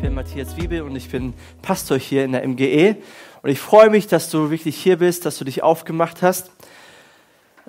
[0.00, 2.96] Bin Matthias Wiebel und ich bin Pastor hier in der MGE.
[3.42, 6.50] Und ich freue mich, dass du wirklich hier bist, dass du dich aufgemacht hast.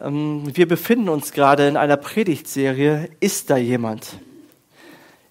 [0.01, 4.19] Ähm, wir befinden uns gerade in einer Predigtserie, Ist da jemand?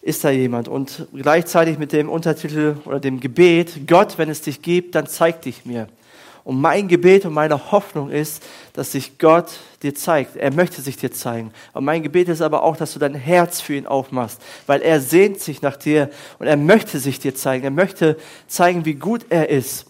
[0.02, 0.68] Ist da jemand?
[0.68, 5.40] Und gleichzeitig mit dem Untertitel oder dem Gebet, Gott, wenn es dich gibt, dann zeig
[5.42, 5.88] dich mir.
[6.50, 10.34] Und mein Gebet und meine Hoffnung ist, dass sich Gott dir zeigt.
[10.34, 11.52] Er möchte sich dir zeigen.
[11.74, 15.00] Und mein Gebet ist aber auch, dass du dein Herz für ihn aufmachst, weil er
[15.00, 17.62] sehnt sich nach dir und er möchte sich dir zeigen.
[17.62, 18.16] Er möchte
[18.48, 19.86] zeigen, wie gut er ist.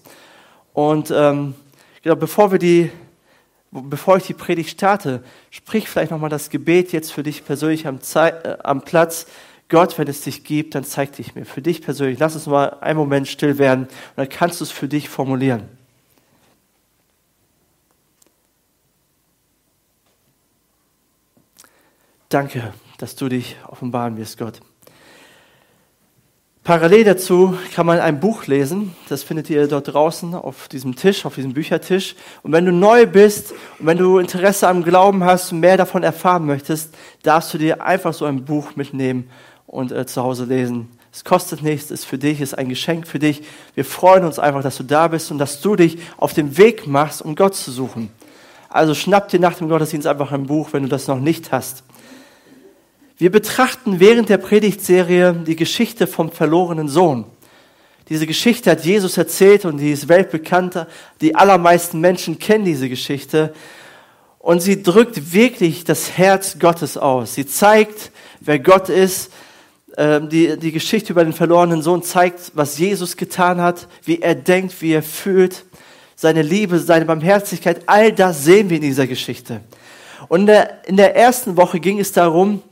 [0.75, 1.55] Und ähm,
[2.03, 2.91] genau, bevor wir die,
[3.71, 8.03] bevor ich die Predigt starte, sprich vielleicht nochmal das Gebet jetzt für dich persönlich am,
[8.03, 9.25] Zeit, äh, am Platz.
[9.71, 11.47] Gott, wenn es dich gibt, dann zeig dich mir.
[11.47, 12.19] Für dich persönlich.
[12.19, 15.80] Lass uns mal einen Moment still werden und dann kannst du es für dich formulieren.
[22.31, 24.61] Danke, dass du dich offenbaren wirst, Gott.
[26.63, 31.27] Parallel dazu kann man ein Buch lesen, das findet ihr dort draußen auf diesem Tisch,
[31.27, 32.15] auf diesem Büchertisch.
[32.45, 36.05] Und wenn du neu bist und wenn du Interesse am Glauben hast und mehr davon
[36.05, 39.29] erfahren möchtest, darfst du dir einfach so ein Buch mitnehmen
[39.67, 40.89] und äh, zu Hause lesen.
[41.13, 43.43] Es kostet nichts, ist für dich, ist ein Geschenk für dich.
[43.75, 46.87] Wir freuen uns einfach, dass du da bist und dass du dich auf den Weg
[46.87, 48.09] machst, um Gott zu suchen.
[48.69, 51.83] Also schnapp dir nach dem Gottesdienst einfach ein Buch, wenn du das noch nicht hast.
[53.21, 57.27] Wir betrachten während der Predigtserie die Geschichte vom verlorenen Sohn.
[58.09, 60.87] Diese Geschichte hat Jesus erzählt und die ist weltbekannt.
[61.21, 63.53] Die allermeisten Menschen kennen diese Geschichte.
[64.39, 67.35] Und sie drückt wirklich das Herz Gottes aus.
[67.35, 69.31] Sie zeigt, wer Gott ist.
[69.99, 74.35] Ähm, die, die Geschichte über den verlorenen Sohn zeigt, was Jesus getan hat, wie er
[74.35, 75.67] denkt, wie er fühlt,
[76.17, 77.83] seine Liebe, seine Barmherzigkeit.
[77.85, 79.61] All das sehen wir in dieser Geschichte.
[80.29, 82.63] Und in der, in der ersten Woche ging es darum,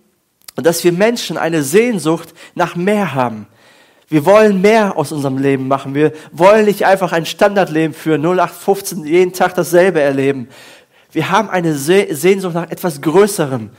[0.59, 3.47] und dass wir Menschen eine Sehnsucht nach mehr haben.
[4.09, 5.95] Wir wollen mehr aus unserem Leben machen.
[5.95, 10.49] Wir wollen nicht einfach ein Standardleben für 0815 jeden Tag dasselbe erleben.
[11.13, 13.71] Wir haben eine Sehnsucht nach etwas Größerem.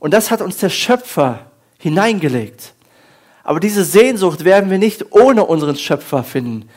[0.00, 1.46] Und das hat uns der Schöpfer
[1.78, 2.74] hineingelegt.
[3.44, 6.68] Aber diese Sehnsucht werden wir nicht ohne unseren Schöpfer finden.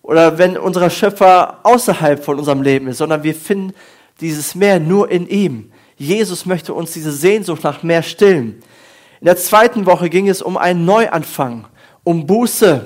[0.00, 3.72] Oder wenn unser Schöpfer außerhalb von unserem Leben ist, sondern wir finden
[4.20, 5.71] dieses Mehr nur in ihm.
[6.02, 8.62] Jesus möchte uns diese Sehnsucht nach mehr stillen.
[9.20, 11.68] In der zweiten Woche ging es um einen Neuanfang,
[12.02, 12.84] um Buße.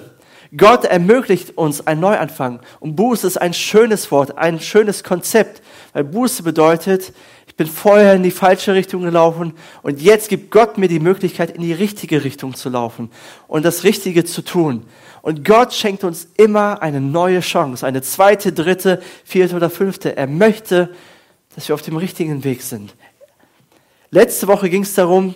[0.54, 2.60] Gott ermöglicht uns einen Neuanfang.
[2.78, 5.62] Und Buße ist ein schönes Wort, ein schönes Konzept,
[5.94, 7.14] weil Buße bedeutet,
[7.46, 11.52] ich bin vorher in die falsche Richtung gelaufen und jetzt gibt Gott mir die Möglichkeit,
[11.52, 13.10] in die richtige Richtung zu laufen
[13.48, 14.82] und das Richtige zu tun.
[15.22, 20.18] Und Gott schenkt uns immer eine neue Chance, eine zweite, dritte, vierte oder fünfte.
[20.18, 20.90] Er möchte,
[21.54, 22.94] dass wir auf dem richtigen Weg sind.
[24.10, 25.34] Letzte Woche ging es darum,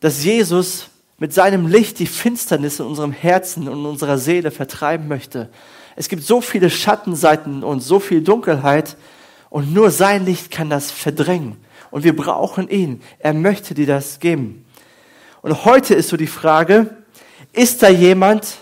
[0.00, 0.88] dass Jesus
[1.18, 5.50] mit seinem Licht die Finsternis in unserem Herzen und in unserer Seele vertreiben möchte.
[5.94, 8.96] Es gibt so viele Schattenseiten und so viel Dunkelheit
[9.50, 11.56] und nur sein Licht kann das verdrängen.
[11.90, 13.02] Und wir brauchen ihn.
[13.18, 14.64] Er möchte dir das geben.
[15.42, 16.96] Und heute ist so die Frage,
[17.52, 18.56] ist da jemand,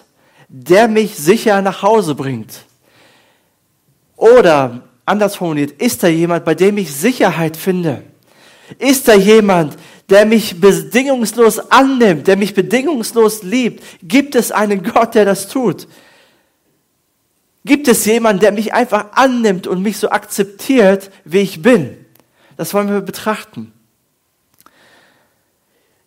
[0.49, 2.65] der mich sicher nach Hause bringt?
[4.17, 8.03] Oder anders formuliert, ist da jemand, bei dem ich Sicherheit finde?
[8.79, 9.77] Ist da jemand,
[10.09, 13.83] der mich bedingungslos annimmt, der mich bedingungslos liebt?
[14.03, 15.87] Gibt es einen Gott, der das tut?
[17.65, 21.97] Gibt es jemanden, der mich einfach annimmt und mich so akzeptiert, wie ich bin?
[22.57, 23.73] Das wollen wir betrachten.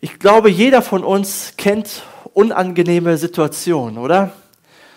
[0.00, 2.02] Ich glaube, jeder von uns kennt
[2.34, 4.32] unangenehme Situationen, oder?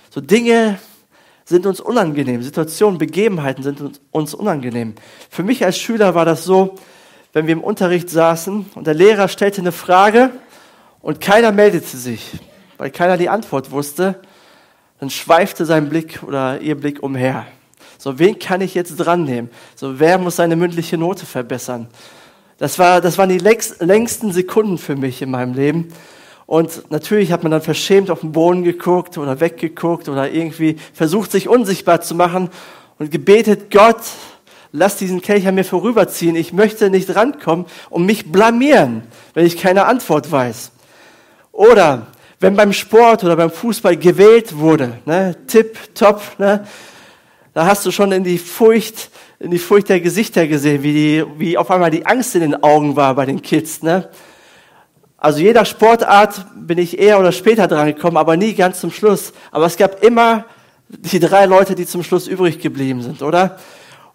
[0.10, 0.80] So Dinge
[1.46, 4.96] sind uns unangenehm, Situationen, Begebenheiten sind uns unangenehm.
[5.30, 6.76] Für mich als Schüler war das so,
[7.34, 10.32] wenn wir im Unterricht saßen und der Lehrer stellte eine Frage
[11.02, 12.32] und keiner meldete sich,
[12.78, 14.20] weil keiner die Antwort wusste,
[15.00, 17.46] dann schweifte sein Blick oder ihr Blick umher.
[17.98, 19.50] So, wen kann ich jetzt dran nehmen?
[19.76, 21.88] So, wer muss seine mündliche Note verbessern?
[22.58, 25.94] Das, war, das waren die längsten Sekunden für mich in meinem Leben.
[26.48, 31.32] Und natürlich hat man dann verschämt auf den Boden geguckt oder weggeguckt oder irgendwie versucht,
[31.32, 32.50] sich unsichtbar zu machen
[33.00, 34.02] und gebetet, Gott,
[34.72, 36.36] lass diesen Kelch an mir vorüberziehen.
[36.36, 39.04] Ich möchte nicht rankommen und mich blamieren,
[39.34, 40.72] wenn ich keine Antwort weiß.
[41.52, 42.08] Oder
[42.40, 46.66] wenn beim Sport oder beim Fußball gewählt wurde, ne, tipp, top, ne,
[47.54, 49.10] da hast du schon in die Furcht,
[49.40, 52.64] in die Furcht der Gesichter gesehen, wie, die, wie auf einmal die Angst in den
[52.64, 53.82] Augen war bei den Kids.
[53.82, 54.10] Ne?
[55.18, 59.34] Also jeder Sportart bin ich eher oder später dran gekommen, aber nie ganz zum Schluss.
[59.50, 60.46] Aber es gab immer
[60.88, 63.58] die drei Leute, die zum Schluss übrig geblieben sind, oder?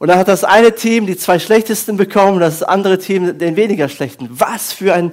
[0.03, 3.55] Und dann hat das eine Team die zwei schlechtesten bekommen und das andere Team den
[3.55, 4.29] weniger schlechten.
[4.33, 5.13] Was für ein,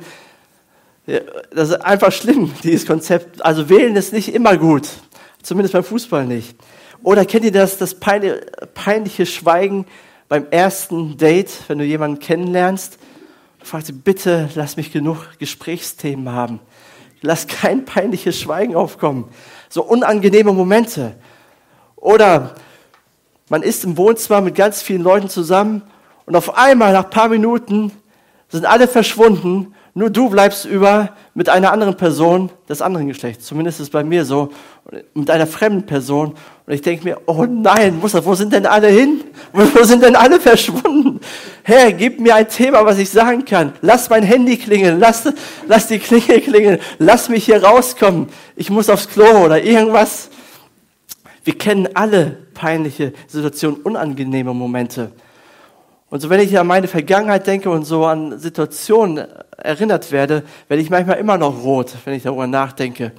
[1.06, 3.46] das ist einfach schlimm, dieses Konzept.
[3.46, 4.90] Also wählen ist nicht immer gut.
[5.44, 6.56] Zumindest beim Fußball nicht.
[7.04, 7.98] Oder kennt ihr das, das
[8.74, 9.86] peinliche Schweigen
[10.28, 12.98] beim ersten Date, wenn du jemanden kennenlernst?
[13.60, 16.62] Du fragst sie, bitte lass mich genug Gesprächsthemen haben.
[17.22, 19.26] Lass kein peinliches Schweigen aufkommen.
[19.70, 21.16] So unangenehme Momente.
[21.96, 22.56] Oder
[23.50, 25.84] man ist im Wohnzimmer mit ganz vielen Leuten zusammen
[26.26, 27.92] und auf einmal nach ein paar Minuten
[28.50, 33.46] sind alle verschwunden nur du bleibst über mit einer anderen Person des anderen Geschlechts.
[33.46, 34.50] Zumindest ist es bei mir so.
[35.14, 36.36] Mit einer fremden Person.
[36.66, 39.22] Und ich denke mir, oh nein, Muster, wo sind denn alle hin?
[39.52, 41.20] Wo sind denn alle verschwunden?
[41.64, 43.74] Herr, gib mir ein Thema, was ich sagen kann.
[43.82, 45.00] Lass mein Handy klingeln.
[45.00, 45.28] Lass,
[45.68, 46.80] lass die Klingel klingeln.
[47.00, 48.28] Lass mich hier rauskommen.
[48.56, 50.30] Ich muss aufs Klo oder irgendwas.
[51.50, 55.12] Wir kennen alle peinliche Situationen, unangenehme Momente.
[56.12, 59.26] Und so, wenn ich an meine Vergangenheit denke und so an Situationen
[59.58, 63.14] erinnert werde, werde ich manchmal immer noch rot, wenn ich darüber nachdenke.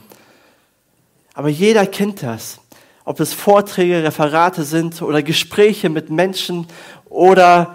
[1.35, 2.61] Aber jeder kennt das.
[3.05, 6.69] Ob es Vorträge, Referate sind oder Gespräche mit Menschen
[7.07, 7.75] oder,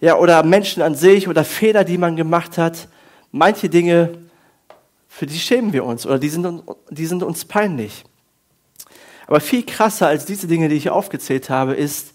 [0.00, 2.88] ja, oder Menschen an sich oder Fehler, die man gemacht hat.
[3.30, 4.10] Manche Dinge,
[5.06, 8.04] für die schämen wir uns oder die sind, die sind uns peinlich.
[9.26, 12.14] Aber viel krasser als diese Dinge, die ich aufgezählt habe, ist,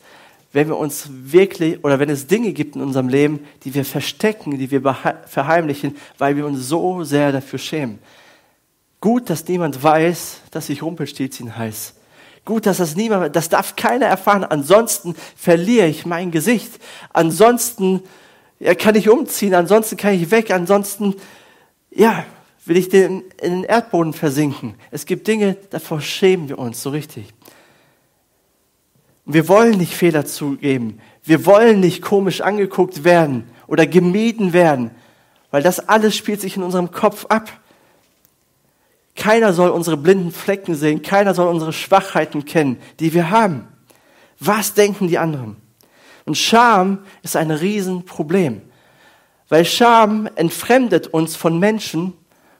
[0.51, 4.57] wenn wir uns wirklich oder wenn es Dinge gibt in unserem Leben, die wir verstecken,
[4.57, 4.81] die wir
[5.27, 7.99] verheimlichen, weil wir uns so sehr dafür schämen.
[8.99, 11.93] Gut, dass niemand weiß, dass ich Rumpelstilzchen heiße.
[12.45, 14.43] Gut, dass das niemand, das darf keiner erfahren.
[14.43, 16.79] Ansonsten verliere ich mein Gesicht.
[17.13, 18.01] Ansonsten
[18.59, 19.53] ja, kann ich umziehen.
[19.53, 20.51] Ansonsten kann ich weg.
[20.51, 21.15] Ansonsten,
[21.91, 22.25] ja,
[22.69, 24.75] will ich in den Erdboden versinken.
[24.91, 27.33] Es gibt Dinge, davor schämen wir uns so richtig.
[29.25, 30.99] Wir wollen nicht Fehler zugeben.
[31.23, 34.91] Wir wollen nicht komisch angeguckt werden oder gemieden werden,
[35.49, 37.51] weil das alles spielt sich in unserem Kopf ab.
[39.15, 43.67] Keiner soll unsere blinden Flecken sehen, keiner soll unsere Schwachheiten kennen, die wir haben.
[44.39, 45.55] Was denken die anderen?
[46.25, 48.61] Und Scham ist ein Riesenproblem,
[49.49, 52.13] weil Scham entfremdet uns von Menschen,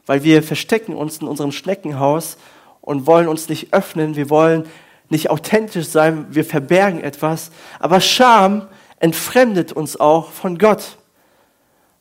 [0.10, 2.38] weil wir verstecken uns in unserem Schneckenhaus
[2.82, 4.66] und wollen uns nicht öffnen, wir wollen
[5.10, 7.52] nicht authentisch sein, wir verbergen etwas.
[7.78, 8.68] Aber Scham
[9.00, 10.98] entfremdet uns auch von Gott.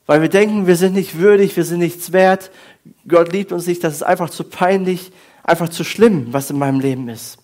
[0.07, 2.51] Weil wir denken, wir sind nicht würdig, wir sind nichts wert,
[3.07, 5.13] Gott liebt uns nicht, das ist einfach zu peinlich,
[5.43, 7.37] einfach zu schlimm, was in meinem Leben ist.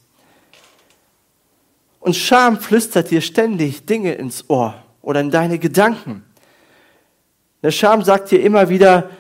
[2.01, 6.25] Und Scham flüstert dir ständig Dinge ins Ohr oder in deine Gedanken.
[7.63, 9.11] Der Scham sagt dir immer wieder,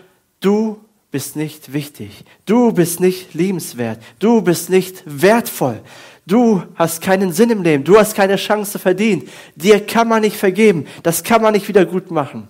[0.41, 0.84] du
[1.15, 5.81] bist nicht wichtig, du bist nicht liebenswert, du bist nicht wertvoll,
[6.27, 7.85] Du hast keinen Sinn im Leben.
[7.85, 9.29] Du hast keine Chance verdient.
[9.57, 10.87] Dir kann man nicht vergeben.
[11.03, 12.49] Das kann man nicht wieder gut machen.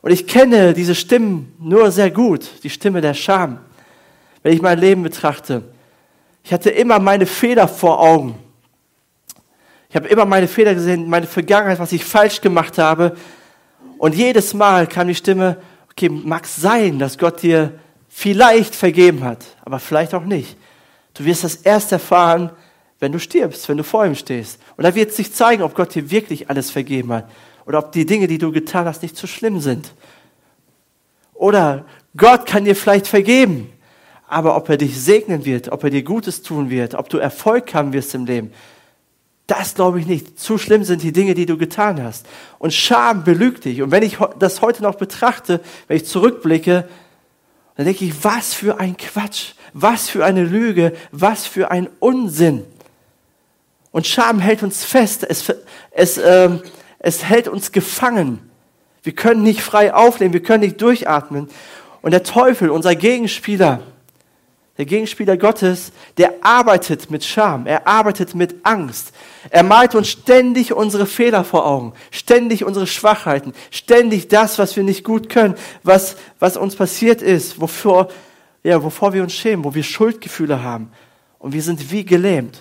[0.00, 2.48] Und ich kenne diese Stimmen nur sehr gut.
[2.62, 3.58] Die Stimme der Scham.
[4.42, 5.62] Wenn ich mein Leben betrachte.
[6.42, 8.38] Ich hatte immer meine Fehler vor Augen.
[9.90, 13.14] Ich habe immer meine Fehler gesehen, meine Vergangenheit, was ich falsch gemacht habe.
[13.98, 15.58] Und jedes Mal kam die Stimme,
[15.90, 17.78] okay, mag sein, dass Gott dir
[18.18, 20.56] vielleicht vergeben hat, aber vielleicht auch nicht.
[21.12, 22.50] Du wirst das erst erfahren,
[22.98, 24.58] wenn du stirbst, wenn du vor ihm stehst.
[24.78, 27.30] Und da wird sich zeigen, ob Gott dir wirklich alles vergeben hat
[27.66, 29.92] oder ob die Dinge, die du getan hast, nicht zu schlimm sind.
[31.34, 31.84] Oder
[32.16, 33.70] Gott kann dir vielleicht vergeben,
[34.26, 37.74] aber ob er dich segnen wird, ob er dir Gutes tun wird, ob du Erfolg
[37.74, 38.50] haben wirst im Leben,
[39.46, 40.40] das glaube ich nicht.
[40.40, 42.26] Zu schlimm sind die Dinge, die du getan hast.
[42.58, 43.82] Und Scham belügt dich.
[43.82, 46.88] Und wenn ich das heute noch betrachte, wenn ich zurückblicke,
[47.76, 52.64] dann denke ich, was für ein Quatsch, was für eine Lüge, was für ein Unsinn.
[53.90, 55.52] Und Scham hält uns fest, es,
[55.90, 56.50] es, äh,
[56.98, 58.40] es hält uns gefangen.
[59.02, 61.48] Wir können nicht frei aufleben, wir können nicht durchatmen.
[62.02, 63.80] Und der Teufel, unser Gegenspieler,
[64.78, 69.12] der Gegenspieler Gottes, der arbeitet mit Scham, er arbeitet mit Angst.
[69.50, 74.82] Er malt uns ständig unsere Fehler vor Augen, ständig unsere Schwachheiten, ständig das, was wir
[74.82, 78.08] nicht gut können, was, was uns passiert ist, wovor,
[78.62, 80.90] ja, wovor wir uns schämen, wo wir Schuldgefühle haben.
[81.38, 82.60] Und wir sind wie gelähmt.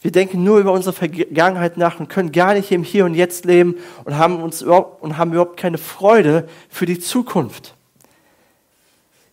[0.00, 3.46] Wir denken nur über unsere Vergangenheit nach und können gar nicht im Hier und Jetzt
[3.46, 7.73] leben und haben, uns überhaupt, und haben überhaupt keine Freude für die Zukunft.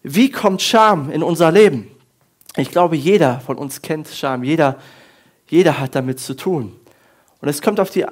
[0.04, 1.88] Wie kommt Scham in unser Leben?
[2.58, 4.44] Ich glaube, jeder von uns kennt Scham.
[4.44, 4.78] Jeder,
[5.48, 6.76] jeder hat damit zu tun.
[7.40, 8.06] Und es kommt, auf die,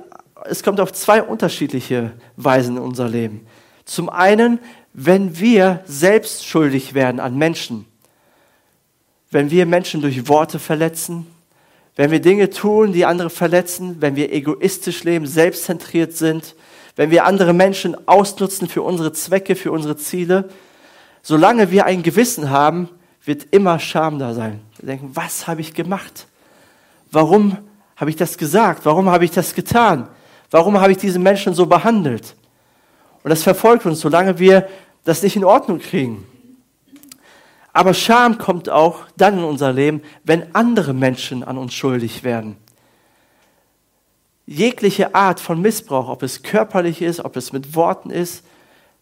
[0.45, 3.45] es kommt auf zwei unterschiedliche Weisen in unser Leben.
[3.85, 4.59] Zum einen,
[4.93, 7.85] wenn wir selbst schuldig werden an Menschen.
[9.31, 11.27] Wenn wir Menschen durch Worte verletzen,
[11.95, 16.55] wenn wir Dinge tun, die andere verletzen, wenn wir egoistisch leben, selbstzentriert sind,
[16.95, 20.49] wenn wir andere Menschen ausnutzen für unsere Zwecke, für unsere Ziele,
[21.21, 22.89] solange wir ein Gewissen haben,
[23.23, 24.61] wird immer Scham da sein.
[24.77, 26.27] Wir denken, was habe ich gemacht?
[27.11, 27.57] Warum
[27.95, 28.85] habe ich das gesagt?
[28.85, 30.07] Warum habe ich das getan?
[30.51, 32.35] Warum habe ich diese Menschen so behandelt?
[33.23, 34.67] Und das verfolgt uns, solange wir
[35.03, 36.25] das nicht in Ordnung kriegen.
[37.73, 42.57] Aber Scham kommt auch dann in unser Leben, wenn andere Menschen an uns schuldig werden.
[44.45, 48.43] Jegliche Art von Missbrauch, ob es körperlich ist, ob es mit Worten ist,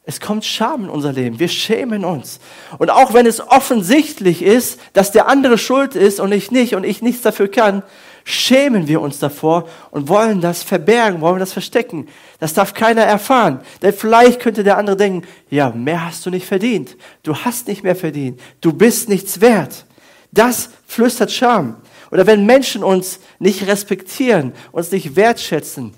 [0.10, 1.38] es kommt Scham in unser Leben.
[1.38, 2.40] Wir schämen uns.
[2.78, 6.86] Und auch wenn es offensichtlich ist, dass der andere schuld ist und ich nicht und
[6.86, 7.84] ich nichts dafür kann,
[8.24, 12.08] schämen wir uns davor und wollen das verbergen, wollen das verstecken.
[12.40, 13.60] Das darf keiner erfahren.
[13.82, 16.96] Denn vielleicht könnte der andere denken, ja, mehr hast du nicht verdient.
[17.24, 18.40] Du hast nicht mehr verdient.
[18.62, 19.86] Du bist nichts wert.
[20.32, 21.76] Das flüstert Scham.
[22.12, 25.94] Oder wenn Menschen uns nicht respektieren, uns nicht wertschätzen,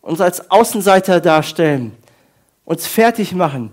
[0.00, 1.92] uns als Außenseiter darstellen,
[2.68, 3.70] uns fertig machen,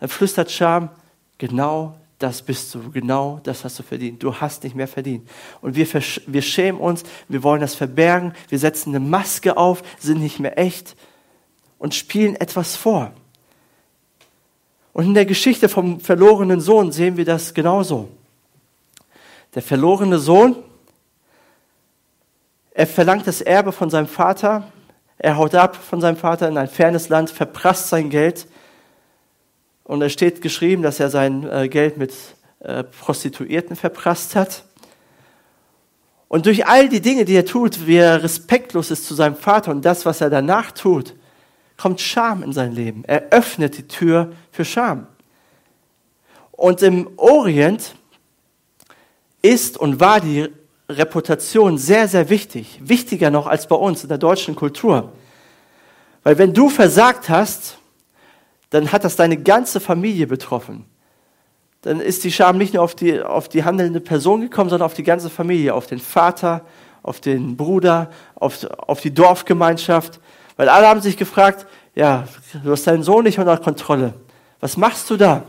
[0.00, 0.88] dann flüstert Scham,
[1.38, 4.20] genau das bist du, genau das hast du verdient.
[4.24, 5.28] Du hast nicht mehr verdient.
[5.60, 10.20] Und wir, wir schämen uns, wir wollen das verbergen, wir setzen eine Maske auf, sind
[10.20, 10.96] nicht mehr echt
[11.78, 13.12] und spielen etwas vor.
[14.92, 18.08] Und in der Geschichte vom verlorenen Sohn sehen wir das genauso.
[19.54, 20.56] Der verlorene Sohn,
[22.72, 24.72] er verlangt das Erbe von seinem Vater,
[25.18, 28.46] er haut ab von seinem Vater in ein fernes Land, verprasst sein Geld.
[29.84, 32.12] Und es steht geschrieben, dass er sein äh, Geld mit
[32.60, 34.64] äh, Prostituierten verprasst hat.
[36.28, 39.70] Und durch all die Dinge, die er tut, wie er respektlos ist zu seinem Vater
[39.70, 41.14] und das, was er danach tut,
[41.76, 43.04] kommt Scham in sein Leben.
[43.04, 45.06] Er öffnet die Tür für Scham.
[46.50, 47.94] Und im Orient
[49.42, 50.48] ist und war die
[50.88, 52.78] Reputation sehr, sehr wichtig.
[52.82, 55.12] Wichtiger noch als bei uns in der deutschen Kultur.
[56.22, 57.78] Weil wenn du versagt hast,
[58.70, 60.84] dann hat das deine ganze Familie betroffen.
[61.82, 64.94] Dann ist die Scham nicht nur auf die, auf die handelnde Person gekommen, sondern auf
[64.94, 66.62] die ganze Familie, auf den Vater,
[67.02, 70.18] auf den Bruder, auf, auf die Dorfgemeinschaft.
[70.56, 72.26] Weil alle haben sich gefragt, ja,
[72.64, 74.14] du hast deinen Sohn nicht unter Kontrolle.
[74.60, 75.44] Was machst du da?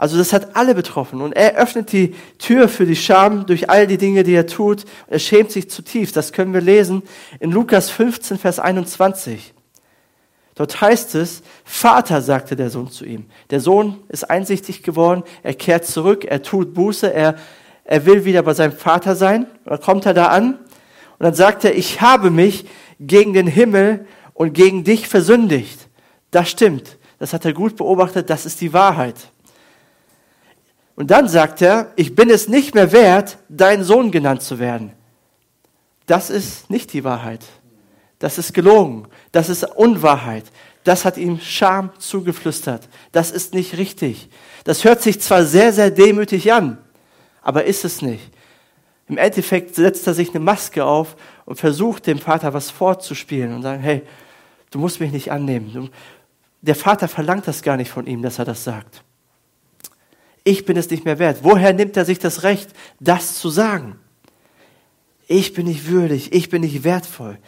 [0.00, 1.20] Also das hat alle betroffen.
[1.20, 4.86] Und er öffnet die Tür für die Scham durch all die Dinge, die er tut.
[5.08, 6.16] Er schämt sich zutiefst.
[6.16, 7.02] Das können wir lesen
[7.38, 9.52] in Lukas 15, Vers 21.
[10.54, 13.26] Dort heißt es, Vater, sagte der Sohn zu ihm.
[13.50, 17.34] Der Sohn ist einsichtig geworden, er kehrt zurück, er tut Buße, er,
[17.84, 19.44] er will wieder bei seinem Vater sein.
[19.66, 20.60] Und dann kommt er da an und
[21.18, 22.64] dann sagt er, ich habe mich
[22.98, 25.88] gegen den Himmel und gegen dich versündigt.
[26.30, 26.96] Das stimmt.
[27.18, 29.30] Das hat er gut beobachtet, das ist die Wahrheit.
[31.00, 34.92] Und dann sagt er, ich bin es nicht mehr wert, dein Sohn genannt zu werden.
[36.04, 37.42] Das ist nicht die Wahrheit.
[38.18, 39.08] Das ist gelogen.
[39.32, 40.44] Das ist Unwahrheit.
[40.84, 42.86] Das hat ihm Scham zugeflüstert.
[43.12, 44.28] Das ist nicht richtig.
[44.64, 46.76] Das hört sich zwar sehr, sehr demütig an,
[47.40, 48.30] aber ist es nicht.
[49.08, 51.16] Im Endeffekt setzt er sich eine Maske auf
[51.46, 54.02] und versucht dem Vater was vorzuspielen und sagen, hey,
[54.70, 55.88] du musst mich nicht annehmen.
[56.60, 59.02] Der Vater verlangt das gar nicht von ihm, dass er das sagt
[60.44, 61.38] ich bin es nicht mehr wert.
[61.42, 63.96] Woher nimmt er sich das Recht, das zu sagen?
[65.26, 67.38] Ich bin nicht würdig, ich bin nicht wertvoll.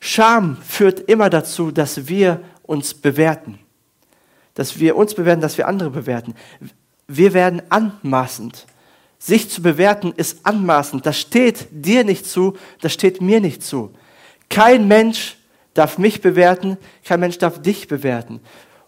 [0.00, 3.58] Scham führt immer dazu, dass wir uns bewerten.
[4.54, 6.34] Dass wir uns bewerten, dass wir andere bewerten.
[7.06, 8.66] Wir werden anmaßend.
[9.18, 11.04] Sich zu bewerten ist anmaßend.
[11.04, 13.92] Das steht dir nicht zu, das steht mir nicht zu.
[14.48, 15.36] Kein Mensch
[15.74, 18.40] darf mich bewerten, kein Mensch darf dich bewerten.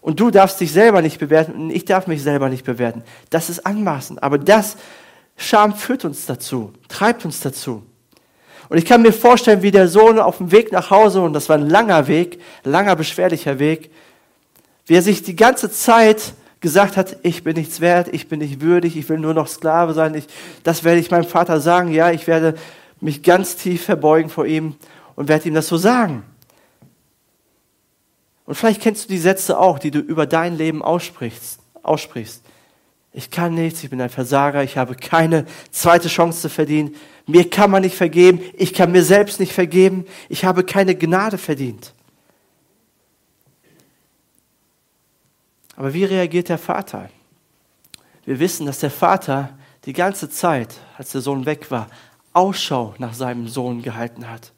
[0.03, 3.03] Und du darfst dich selber nicht bewerten und ich darf mich selber nicht bewerten.
[3.29, 4.21] Das ist anmaßend.
[4.21, 4.75] Aber das,
[5.37, 7.83] Scham führt uns dazu, treibt uns dazu.
[8.67, 11.47] Und ich kann mir vorstellen, wie der Sohn auf dem Weg nach Hause, und das
[11.47, 13.91] war ein langer Weg, langer, beschwerlicher Weg,
[14.85, 18.59] wie er sich die ganze Zeit gesagt hat, ich bin nichts wert, ich bin nicht
[18.59, 20.15] würdig, ich will nur noch Sklave sein.
[20.15, 20.27] Ich,
[20.63, 21.91] das werde ich meinem Vater sagen.
[21.91, 22.55] Ja, ich werde
[22.99, 24.75] mich ganz tief verbeugen vor ihm
[25.15, 26.23] und werde ihm das so sagen.
[28.45, 31.59] Und vielleicht kennst du die Sätze auch, die du über dein Leben aussprichst.
[31.81, 32.43] aussprichst.
[33.13, 36.95] Ich kann nichts, ich bin ein Versager, ich habe keine zweite Chance zu verdienen.
[37.27, 41.37] Mir kann man nicht vergeben, ich kann mir selbst nicht vergeben, ich habe keine Gnade
[41.37, 41.93] verdient.
[45.75, 47.09] Aber wie reagiert der Vater?
[48.25, 51.87] Wir wissen, dass der Vater die ganze Zeit, als der Sohn weg war,
[52.31, 54.53] Ausschau nach seinem Sohn gehalten hat.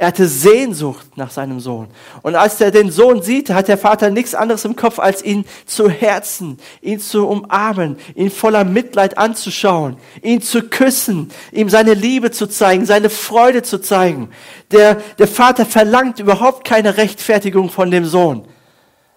[0.00, 1.88] Er hatte Sehnsucht nach seinem Sohn.
[2.22, 5.44] Und als er den Sohn sieht, hat der Vater nichts anderes im Kopf, als ihn
[5.66, 12.30] zu Herzen, ihn zu umarmen, ihn voller Mitleid anzuschauen, ihn zu küssen, ihm seine Liebe
[12.30, 14.30] zu zeigen, seine Freude zu zeigen.
[14.70, 18.46] Der, der Vater verlangt überhaupt keine Rechtfertigung von dem Sohn.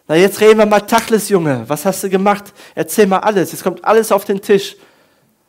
[0.08, 1.64] Na, jetzt reden wir mal Tachles, Junge.
[1.68, 2.54] Was hast du gemacht?
[2.74, 3.52] Erzähl mal alles.
[3.52, 4.76] Jetzt kommt alles auf den Tisch.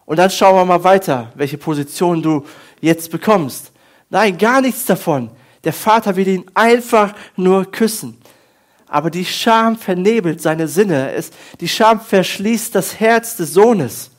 [0.05, 2.45] Und dann schauen wir mal weiter, welche Position du
[2.83, 3.72] jetzt bekommst.
[4.13, 5.31] Nein, gar nichts davon.
[5.65, 8.19] Der Vater will ihn einfach nur küssen.
[8.87, 11.13] Aber die Scham vernebelt seine Sinne.
[11.13, 14.11] Es, die Scham verschließt das Herz des Sohnes.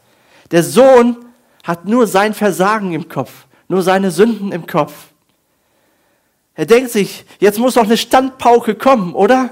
[0.49, 1.17] Der Sohn
[1.63, 4.93] hat nur sein Versagen im Kopf, nur seine Sünden im Kopf.
[6.55, 9.51] Er denkt sich, jetzt muss doch eine Standpauke kommen, oder?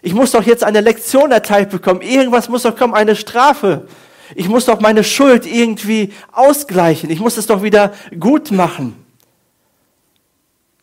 [0.00, 2.00] Ich muss doch jetzt eine Lektion erteilt bekommen.
[2.00, 3.86] Irgendwas muss doch kommen, eine Strafe.
[4.34, 7.10] Ich muss doch meine Schuld irgendwie ausgleichen.
[7.10, 9.03] Ich muss es doch wieder gut machen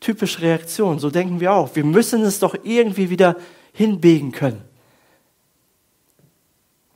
[0.02, 1.00] typische Reaktion.
[1.00, 1.76] So denken wir auch.
[1.76, 3.38] Wir müssen es doch irgendwie wieder
[3.72, 4.62] hinbiegen können.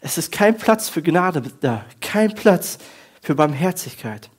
[0.01, 2.77] Es ist kein Platz für Gnade da, kein Platz
[3.21, 4.29] für Barmherzigkeit.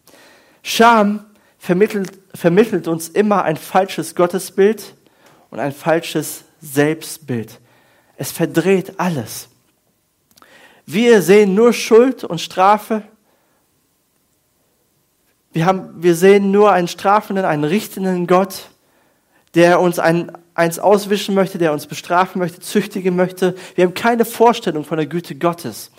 [0.63, 1.25] Scham
[1.59, 4.95] vermittelt, vermittelt uns immer ein falsches Gottesbild
[5.51, 7.59] und ein falsches Selbstbild.
[8.17, 9.49] Es verdreht alles.
[10.85, 13.03] Wir sehen nur Schuld und Strafe
[15.57, 18.69] wir, haben, wir sehen nur einen strafenden, einen richtenden Gott,
[19.55, 23.55] der uns ein, eins auswischen möchte, der uns bestrafen möchte, züchtigen möchte.
[23.75, 25.93] Wir haben keine Vorstellung von der Güte Gottes,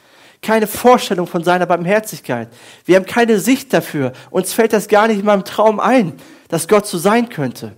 [0.43, 2.49] keine Vorstellung von seiner Barmherzigkeit.
[2.85, 4.13] Wir haben keine Sicht dafür.
[4.29, 6.13] Uns fällt das gar nicht mal im Traum ein,
[6.49, 7.75] dass Gott so sein könnte.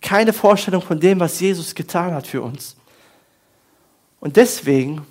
[0.00, 2.76] Keine Vorstellung von dem, was Jesus getan hat für uns.
[4.20, 5.04] Und deswegen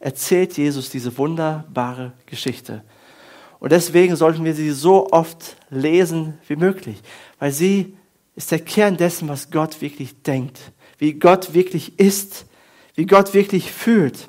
[0.00, 2.82] erzählt Jesus diese wunderbare Geschichte.
[3.58, 7.02] Und deswegen sollten wir sie so oft lesen wie möglich,
[7.38, 7.96] weil sie
[8.34, 10.58] ist der Kern dessen, was Gott wirklich denkt,
[10.98, 12.46] wie Gott wirklich ist,
[12.94, 14.28] wie Gott wirklich fühlt.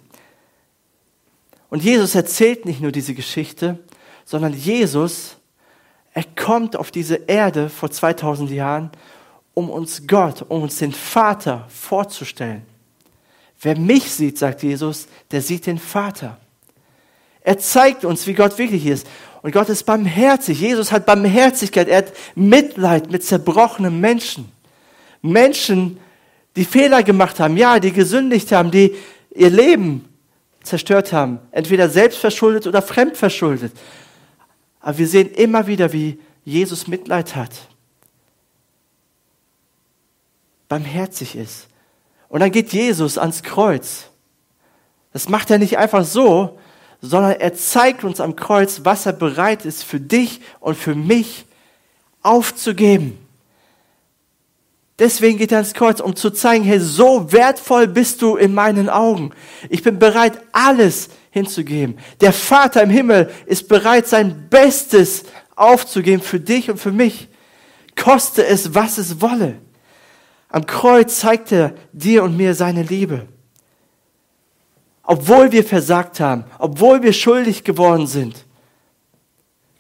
[1.70, 3.80] Und Jesus erzählt nicht nur diese Geschichte,
[4.24, 5.38] sondern Jesus,
[6.14, 8.92] er kommt auf diese Erde vor 2000 Jahren,
[9.54, 12.64] um uns Gott, um uns den Vater vorzustellen.
[13.60, 16.38] Wer mich sieht, sagt Jesus, der sieht den Vater.
[17.48, 19.08] Er zeigt uns, wie Gott wirklich ist.
[19.42, 20.60] Und Gott ist barmherzig.
[20.60, 21.88] Jesus hat Barmherzigkeit.
[21.88, 24.52] Er hat Mitleid mit zerbrochenen Menschen.
[25.22, 25.98] Menschen,
[26.58, 28.96] die Fehler gemacht haben, ja, die gesündigt haben, die
[29.34, 30.04] ihr Leben
[30.62, 31.40] zerstört haben.
[31.52, 33.72] Entweder selbstverschuldet oder fremdverschuldet.
[34.82, 37.52] Aber wir sehen immer wieder, wie Jesus Mitleid hat.
[40.68, 41.70] Barmherzig ist.
[42.28, 44.10] Und dann geht Jesus ans Kreuz.
[45.14, 46.60] Das macht er nicht einfach so,
[47.02, 51.46] sondern er zeigt uns am Kreuz, was er bereit ist für dich und für mich
[52.22, 53.18] aufzugeben.
[55.00, 58.90] Deswegen geht er ans Kreuz, um zu zeigen, hey, so wertvoll bist du in meinen
[58.90, 59.32] Augen.
[59.70, 62.00] Ich bin bereit, alles hinzugeben.
[62.20, 65.24] Der Vater im Himmel ist bereit, sein Bestes
[65.56, 67.28] aufzugeben für dich und für mich.
[67.96, 69.60] Koste es, was es wolle.
[70.50, 73.28] Am Kreuz zeigt er dir und mir seine Liebe
[75.08, 78.46] obwohl wir versagt haben, obwohl wir schuldig geworden sind.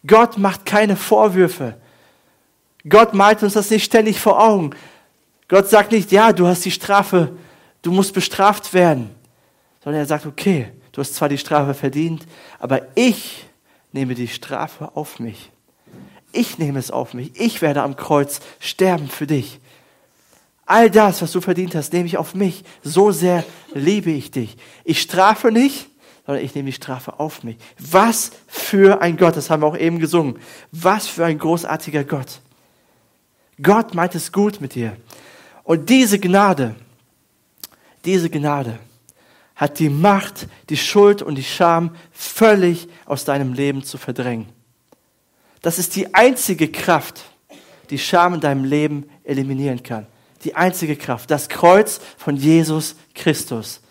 [0.07, 1.75] Gott macht keine Vorwürfe.
[2.87, 4.71] Gott malt uns das nicht ständig vor Augen.
[5.49, 7.33] Gott sagt nicht, ja, du hast die Strafe,
[7.81, 9.09] du musst bestraft werden,
[9.83, 12.25] sondern er sagt, okay, du hast zwar die Strafe verdient,
[12.57, 13.45] aber ich
[13.91, 15.51] nehme die Strafe auf mich.
[16.31, 17.37] Ich nehme es auf mich.
[17.39, 19.59] Ich werde am Kreuz sterben für dich.
[20.69, 22.65] All das, was du verdient hast, nehme ich auf mich.
[22.83, 24.57] So sehr liebe ich dich.
[24.83, 25.89] Ich strafe nicht,
[26.25, 27.55] sondern ich nehme die Strafe auf mich.
[27.79, 30.37] Was für ein Gott, das haben wir auch eben gesungen.
[30.73, 32.41] Was für ein großartiger Gott.
[33.63, 34.97] Gott meint es gut mit dir.
[35.63, 36.75] Und diese Gnade,
[38.03, 38.77] diese Gnade
[39.55, 44.49] hat die Macht, die Schuld und die Scham völlig aus deinem Leben zu verdrängen.
[45.61, 47.23] Das ist die einzige Kraft,
[47.89, 50.07] die Scham in deinem Leben eliminieren kann
[50.43, 53.81] die einzige Kraft, das Kreuz von Jesus Christus.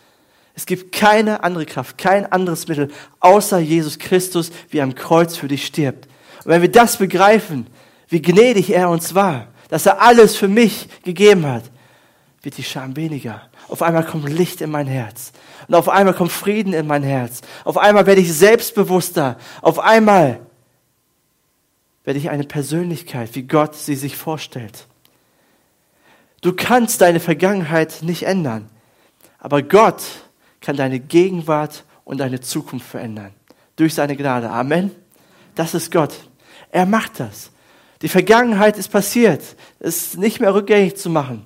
[0.54, 5.48] Es gibt keine andere Kraft, kein anderes Mittel außer Jesus Christus, wie am Kreuz für
[5.48, 6.08] dich stirbt.
[6.44, 7.66] Und wenn wir das begreifen,
[8.08, 11.64] wie gnädig er uns war, dass er alles für mich gegeben hat,
[12.42, 13.42] wird die Scham weniger.
[13.68, 15.32] Auf einmal kommt Licht in mein Herz.
[15.66, 17.40] Und auf einmal kommt Frieden in mein Herz.
[17.64, 19.36] Auf einmal werde ich selbstbewusster.
[19.60, 20.40] Auf einmal
[22.04, 24.86] werde ich eine Persönlichkeit, wie Gott sie sich vorstellt.
[26.46, 28.70] Du kannst deine Vergangenheit nicht ändern,
[29.40, 30.04] aber Gott
[30.60, 33.34] kann deine Gegenwart und deine Zukunft verändern.
[33.74, 34.48] Durch seine Gnade.
[34.48, 34.92] Amen.
[35.56, 36.14] Das ist Gott.
[36.70, 37.50] Er macht das.
[38.00, 39.42] Die Vergangenheit ist passiert.
[39.80, 41.44] Es ist nicht mehr rückgängig zu machen.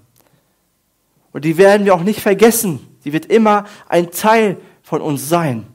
[1.32, 2.86] Und die werden wir auch nicht vergessen.
[3.06, 5.66] Die wird immer ein Teil von uns sein.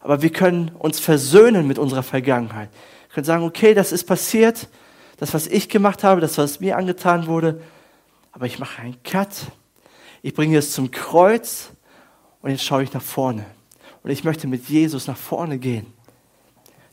[0.00, 2.70] Aber wir können uns versöhnen mit unserer Vergangenheit.
[3.08, 4.66] Wir können sagen, okay, das ist passiert.
[5.18, 7.60] Das, was ich gemacht habe, das, was mir angetan wurde.
[8.32, 9.46] Aber ich mache einen Cut.
[10.22, 11.70] Ich bringe es zum Kreuz
[12.40, 13.44] und jetzt schaue ich nach vorne.
[14.02, 15.92] Und ich möchte mit Jesus nach vorne gehen.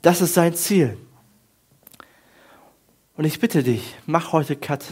[0.02, 0.98] Das ist sein Ziel.
[3.18, 4.86] Und ich bitte dich, mach heute Cut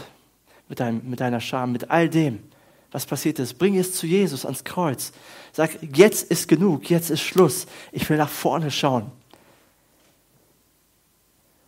[0.68, 2.40] mit, deinem, mit deiner Scham, mit all dem,
[2.90, 3.58] was passiert ist.
[3.58, 5.12] Bring es zu Jesus ans Kreuz.
[5.52, 7.66] Sag, jetzt ist genug, jetzt ist Schluss.
[7.92, 9.10] Ich will nach vorne schauen.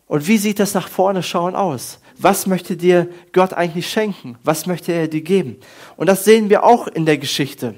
[0.06, 2.00] Und wie sieht das nach vorne schauen aus?
[2.22, 4.36] Was möchte dir Gott eigentlich schenken?
[4.44, 5.56] Was möchte er dir geben?
[5.96, 7.74] Und das sehen wir auch in der Geschichte.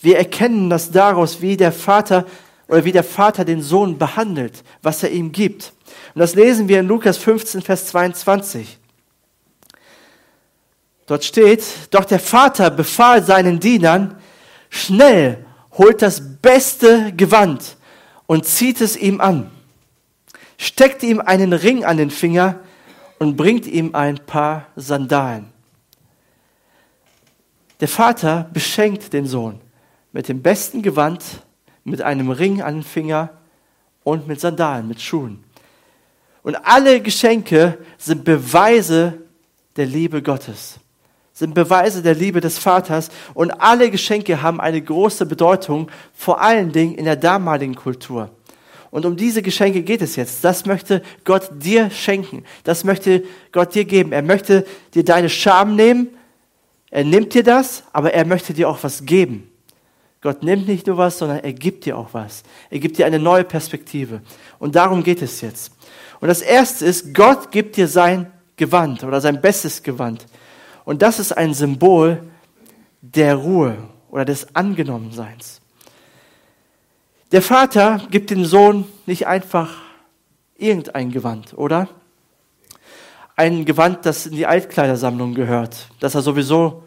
[0.00, 2.26] Wir erkennen das daraus, wie der Vater
[2.68, 5.72] oder wie der Vater den Sohn behandelt, was er ihm gibt.
[6.14, 8.78] Und das lesen wir in Lukas 15, Vers 22.
[11.06, 14.18] Dort steht, doch der Vater befahl seinen Dienern,
[14.68, 17.76] schnell holt das beste Gewand
[18.26, 19.50] und zieht es ihm an,
[20.58, 22.60] steckt ihm einen Ring an den Finger
[23.20, 25.52] und bringt ihm ein paar Sandalen.
[27.78, 29.60] Der Vater beschenkt den Sohn
[30.10, 31.22] mit dem besten Gewand,
[31.84, 33.30] mit einem Ring an den Finger
[34.04, 35.44] und mit Sandalen, mit Schuhen.
[36.42, 39.18] Und alle Geschenke sind Beweise
[39.76, 40.80] der Liebe Gottes,
[41.34, 43.10] sind Beweise der Liebe des Vaters.
[43.34, 48.30] Und alle Geschenke haben eine große Bedeutung, vor allen Dingen in der damaligen Kultur.
[48.90, 50.42] Und um diese Geschenke geht es jetzt.
[50.42, 52.44] Das möchte Gott dir schenken.
[52.64, 53.22] Das möchte
[53.52, 54.12] Gott dir geben.
[54.12, 56.08] Er möchte dir deine Scham nehmen.
[56.90, 59.48] Er nimmt dir das, aber er möchte dir auch was geben.
[60.22, 62.42] Gott nimmt nicht nur was, sondern er gibt dir auch was.
[62.68, 64.20] Er gibt dir eine neue Perspektive.
[64.58, 65.72] Und darum geht es jetzt.
[66.20, 70.26] Und das erste ist, Gott gibt dir sein Gewand oder sein bestes Gewand.
[70.84, 72.20] Und das ist ein Symbol
[73.00, 73.76] der Ruhe
[74.10, 75.59] oder des Angenommenseins.
[77.32, 79.76] Der Vater gibt dem Sohn nicht einfach
[80.56, 81.88] irgendein Gewand, oder?
[83.36, 86.82] Ein Gewand, das in die Altkleidersammlung gehört, dass er sowieso,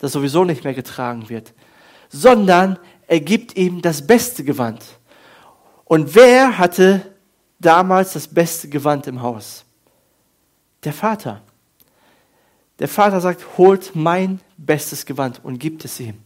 [0.00, 1.54] das sowieso nicht mehr getragen wird,
[2.08, 4.84] sondern er gibt ihm das beste Gewand.
[5.84, 7.14] Und wer hatte
[7.60, 9.64] damals das beste Gewand im Haus?
[10.82, 11.40] Der Vater.
[12.80, 16.23] Der Vater sagt, holt mein bestes Gewand und gibt es ihm.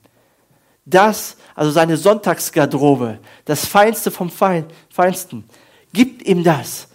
[0.89, 5.45] Das, also seine Sonntagsgarderobe, das Feinste vom Feinsten,
[5.93, 6.89] gibt ihm das.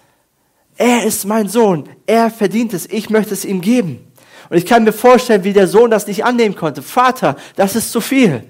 [0.75, 4.11] Er ist mein Sohn, er verdient es, ich möchte es ihm geben.
[4.49, 6.81] Und ich kann mir vorstellen, wie der Sohn das nicht annehmen konnte.
[6.81, 8.43] Vater, das ist zu viel.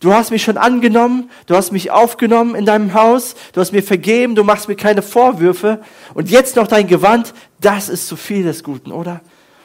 [0.00, 3.82] Du hast mich schon angenommen, du hast mich aufgenommen in deinem Haus, du hast mir
[3.82, 5.80] vergeben, du machst mir keine Vorwürfe
[6.12, 9.22] und jetzt noch dein Gewand, das ist zu viel des Guten, oder?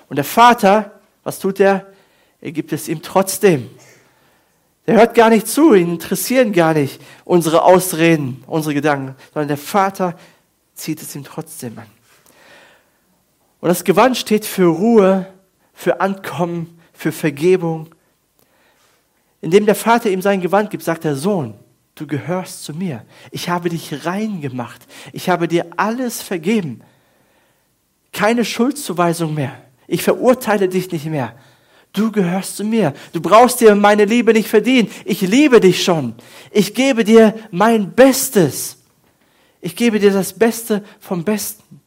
[0.08, 1.88] Und der Vater, was tut er?
[2.42, 3.70] Er gibt es ihm trotzdem.
[4.90, 9.58] Der hört gar nicht zu, ihn interessieren gar nicht unsere Ausreden, unsere Gedanken, sondern der
[9.58, 10.16] Vater
[10.74, 11.86] zieht es ihm trotzdem an.
[13.62, 15.28] Und das Gewand steht für Ruhe,
[15.76, 17.94] für Ankommen, für Vergebung,
[19.42, 21.54] indem der Vater ihm sein Gewand gibt, sagt der Sohn,
[21.94, 23.06] du gehörst zu mir.
[23.30, 24.88] Ich habe dich rein gemacht.
[25.14, 26.82] Ich habe dir alles vergeben.
[28.12, 29.52] Keine Schuldzuweisung mehr.
[29.86, 31.36] Ich verurteile dich nicht mehr.
[31.94, 32.94] Du gehörst zu mir.
[33.14, 34.92] Du brauchst dir meine Liebe nicht verdienen.
[35.06, 36.14] Ich liebe dich schon.
[36.52, 38.78] Ich gebe dir mein Bestes.
[39.62, 41.82] Ich gebe dir das Beste vom Besten.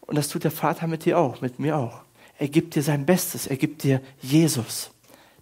[0.00, 2.00] Und das tut der Vater mit dir auch, mit mir auch.
[2.38, 3.46] Er gibt dir sein Bestes.
[3.46, 4.90] Er gibt dir Jesus.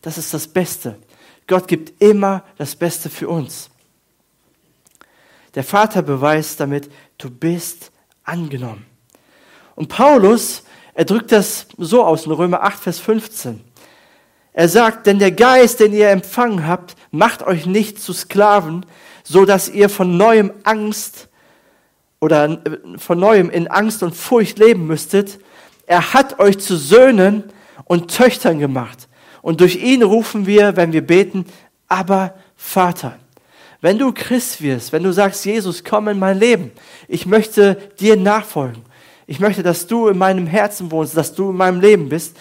[0.02, 0.98] Das ist das Beste.
[1.46, 3.70] Gott gibt immer das Beste für uns.
[5.54, 7.92] Der Vater beweist damit, du bist
[8.24, 8.84] angenommen.
[9.74, 10.64] Und Paulus,
[10.96, 13.60] er drückt das so aus in Römer 8, Vers 15.
[14.54, 18.86] Er sagt, denn der Geist, den ihr empfangen habt, macht euch nicht zu Sklaven,
[19.22, 21.28] so dass ihr von neuem Angst
[22.18, 25.38] oder äh, von neuem in Angst und Furcht leben müsstet.
[25.84, 27.44] Er hat euch zu Söhnen
[27.84, 29.06] und Töchtern gemacht.
[29.42, 31.44] Und durch ihn rufen wir, wenn wir beten,
[31.88, 33.18] aber Vater.
[33.82, 36.72] Wenn du Christ wirst, wenn du sagst, Jesus, komm in mein Leben,
[37.06, 38.85] ich möchte dir nachfolgen,
[39.26, 42.36] ich möchte, dass du in meinem Herzen wohnst, dass du in meinem Leben bist,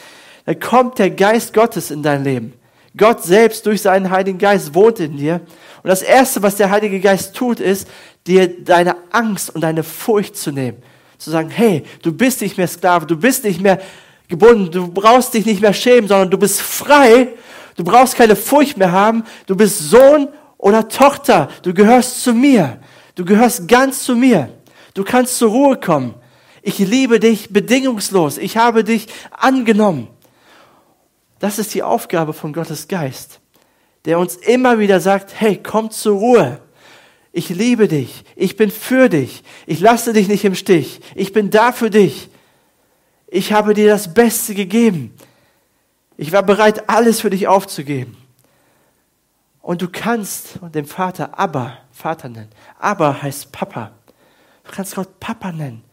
[0.45, 2.54] dann kommt der Geist Gottes in dein Leben.
[2.98, 5.41] Gott selbst durch seinen Heiligen Geist wohnt in dir.
[5.84, 7.88] Und das Erste, was der Heilige Geist tut, ist,
[8.26, 10.82] dir deine Angst und deine Furcht zu nehmen.
[11.17, 13.80] Zu sagen, hey, du bist nicht mehr Sklave, du bist nicht mehr
[14.28, 14.71] gebunden.
[14.71, 17.30] Du brauchst dich nicht mehr schämen, sondern du bist frei.
[17.76, 19.24] Du brauchst keine Furcht mehr haben.
[19.45, 22.80] Du bist Sohn Oder Tochter, du gehörst zu mir.
[23.13, 24.50] Du gehörst ganz zu mir.
[24.93, 26.15] Du kannst zur Ruhe kommen.
[26.67, 28.39] Ich liebe dich bedingungslos.
[28.39, 30.08] Ich habe dich angenommen.
[31.38, 33.39] Das ist die Aufgabe von Gottes Geist,
[34.06, 36.60] der uns immer wieder sagt, hey, komm zur Ruhe.
[37.32, 38.23] Ich liebe dich.
[38.36, 39.43] Ich bin für dich.
[39.67, 41.01] Ich lasse dich nicht im Stich.
[41.13, 42.30] Ich bin da für dich.
[43.28, 45.13] Ich habe dir das Beste gegeben.
[46.17, 48.17] Ich war bereit, alles für dich aufzugeben.
[49.62, 52.49] Und du kannst den Vater Abba, Vater nennen.
[52.80, 53.91] Abba heißt Papa.
[54.63, 55.85] Du kannst Gott Papa nennen.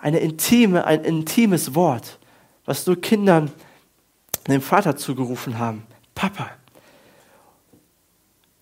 [0.00, 2.18] Eine intime, ein intimes Wort,
[2.64, 3.50] was nur Kindern
[4.48, 5.86] dem Vater zugerufen haben.
[6.14, 6.50] Papa.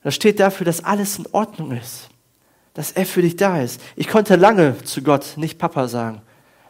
[0.02, 2.08] Das steht dafür, dass alles in Ordnung ist.
[2.74, 3.80] Dass er für dich da ist.
[3.96, 6.22] Ich konnte lange zu Gott nicht Papa sagen.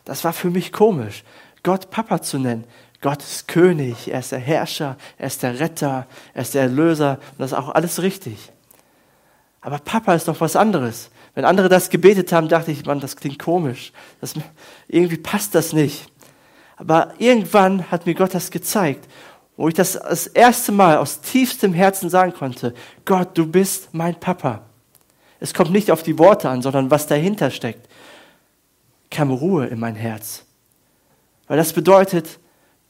[0.04, 1.24] Das war für mich komisch,
[1.62, 2.64] Gott Papa zu nennen.
[3.00, 7.18] Gott ist König, er ist der Herrscher, er ist der Retter, er ist der Erlöser
[7.32, 8.52] und das ist auch alles richtig.
[9.60, 11.10] Aber Papa ist doch was anderes.
[11.36, 13.92] Wenn andere das gebetet haben, dachte ich, Mann, das klingt komisch.
[14.22, 14.32] Das,
[14.88, 16.10] irgendwie passt das nicht.
[16.76, 19.06] Aber irgendwann hat mir Gott das gezeigt,
[19.58, 22.72] wo ich das das erste Mal aus tiefstem Herzen sagen konnte,
[23.04, 24.62] Gott, du bist mein Papa.
[25.38, 27.86] Es kommt nicht auf die Worte an, sondern was dahinter steckt.
[29.10, 30.46] Kam Ruhe in mein Herz.
[31.48, 32.38] Weil das bedeutet,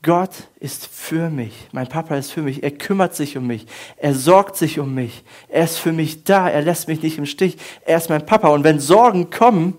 [0.07, 1.67] Gott ist für mich.
[1.73, 2.63] Mein Papa ist für mich.
[2.63, 3.67] Er kümmert sich um mich.
[3.97, 5.25] Er sorgt sich um mich.
[5.49, 6.49] Er ist für mich da.
[6.49, 7.59] Er lässt mich nicht im Stich.
[7.85, 8.49] Er ist mein Papa.
[8.49, 9.77] Und wenn Sorgen kommen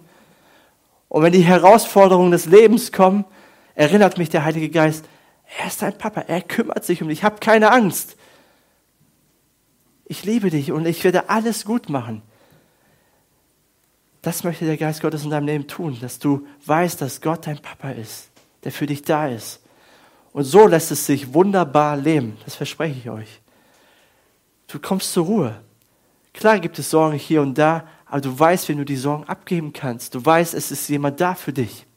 [1.07, 3.23] und wenn die Herausforderungen des Lebens kommen,
[3.73, 5.05] erinnert mich der Heilige Geist,
[5.59, 6.19] er ist dein Papa.
[6.27, 7.23] Er kümmert sich um dich.
[7.23, 8.17] Hab keine Angst.
[10.07, 12.21] Ich liebe dich und ich werde alles gut machen.
[14.21, 17.61] Das möchte der Geist Gottes in deinem Leben tun, dass du weißt, dass Gott dein
[17.61, 18.29] Papa ist,
[18.65, 19.61] der für dich da ist.
[20.37, 23.41] Und so lässt es sich wunderbar leben, das verspreche ich euch.
[24.67, 25.59] Du kommst zur Ruhe.
[26.31, 29.73] Klar gibt es Sorgen hier und da, aber du weißt, wenn du die Sorgen abgeben
[29.73, 30.13] kannst.
[30.13, 31.87] Du weißt, es ist jemand da für dich.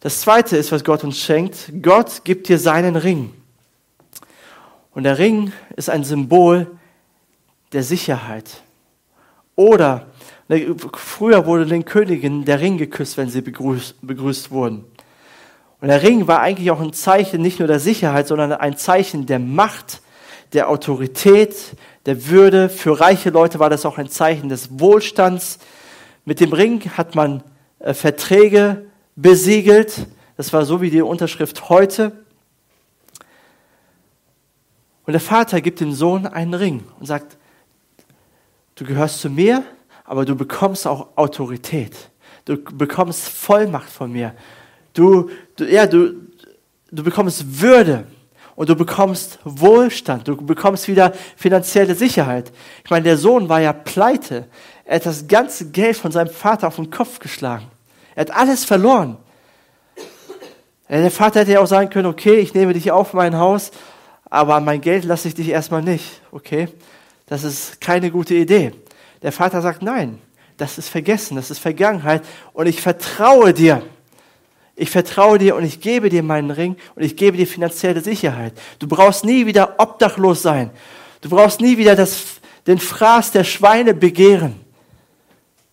[0.00, 1.70] Das zweite ist, was Gott uns schenkt.
[1.82, 3.34] Gott gibt dir seinen Ring.
[4.92, 6.78] Und der Ring ist ein Symbol
[7.72, 8.62] der Sicherheit.
[9.54, 10.06] Oder
[10.48, 14.86] ne, früher wurde den Königen der Ring geküsst, wenn sie begrüßt, begrüßt wurden.
[15.80, 19.26] Und der Ring war eigentlich auch ein Zeichen nicht nur der Sicherheit, sondern ein Zeichen
[19.26, 20.02] der Macht,
[20.52, 21.54] der Autorität,
[22.06, 22.68] der Würde.
[22.68, 25.58] Für reiche Leute war das auch ein Zeichen des Wohlstands.
[26.24, 27.44] Mit dem Ring hat man
[27.78, 30.06] äh, Verträge besiegelt.
[30.36, 32.12] Das war so wie die Unterschrift heute.
[35.06, 37.38] Und der Vater gibt dem Sohn einen Ring und sagt,
[38.74, 39.64] du gehörst zu mir,
[40.04, 42.10] aber du bekommst auch Autorität.
[42.44, 44.34] Du bekommst Vollmacht von mir.
[44.98, 46.14] Du, du, ja, du,
[46.90, 48.02] du bekommst Würde
[48.56, 50.26] und du bekommst Wohlstand.
[50.26, 52.50] Du bekommst wieder finanzielle Sicherheit.
[52.82, 54.48] Ich meine, der Sohn war ja pleite.
[54.84, 57.68] Er hat das ganze Geld von seinem Vater auf den Kopf geschlagen.
[58.16, 59.18] Er hat alles verloren.
[60.88, 63.70] Der Vater hätte ja auch sagen können, okay, ich nehme dich auf mein Haus,
[64.28, 66.22] aber mein Geld lasse ich dich erstmal nicht.
[66.32, 66.66] Okay,
[67.26, 68.72] das ist keine gute Idee.
[69.22, 70.18] Der Vater sagt, nein,
[70.56, 73.80] das ist vergessen, das ist Vergangenheit und ich vertraue dir.
[74.80, 78.52] Ich vertraue dir und ich gebe dir meinen Ring und ich gebe dir finanzielle Sicherheit.
[78.78, 80.70] Du brauchst nie wieder obdachlos sein.
[81.20, 82.36] Du brauchst nie wieder das,
[82.68, 84.54] den Fraß der Schweine begehren.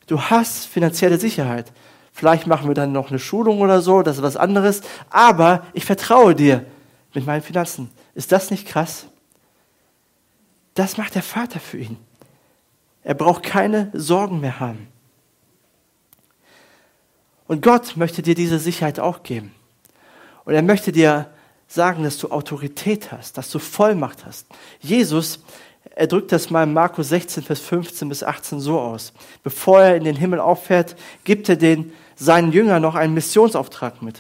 [0.08, 1.72] Du hast finanzielle Sicherheit.
[2.14, 4.82] Vielleicht machen wir dann noch eine Schulung oder so, das ist was anderes.
[5.12, 6.66] Aber ich vertraue dir
[7.14, 7.92] mit meinen Finanzen.
[8.16, 9.06] Ist das nicht krass?
[10.74, 11.98] Das macht der Vater für ihn.
[13.04, 14.88] Er braucht keine Sorgen mehr haben.
[17.48, 19.54] Und Gott möchte dir diese Sicherheit auch geben.
[20.46, 21.30] Und er möchte dir
[21.68, 24.48] sagen, dass du Autorität hast, dass du Vollmacht hast.
[24.80, 25.40] Jesus,
[25.96, 29.14] er drückt das mal in Markus 16, Vers 15 bis 18 so aus.
[29.44, 34.20] Bevor er in den Himmel auffährt, gibt er den seinen Jüngern noch einen Missionsauftrag mit.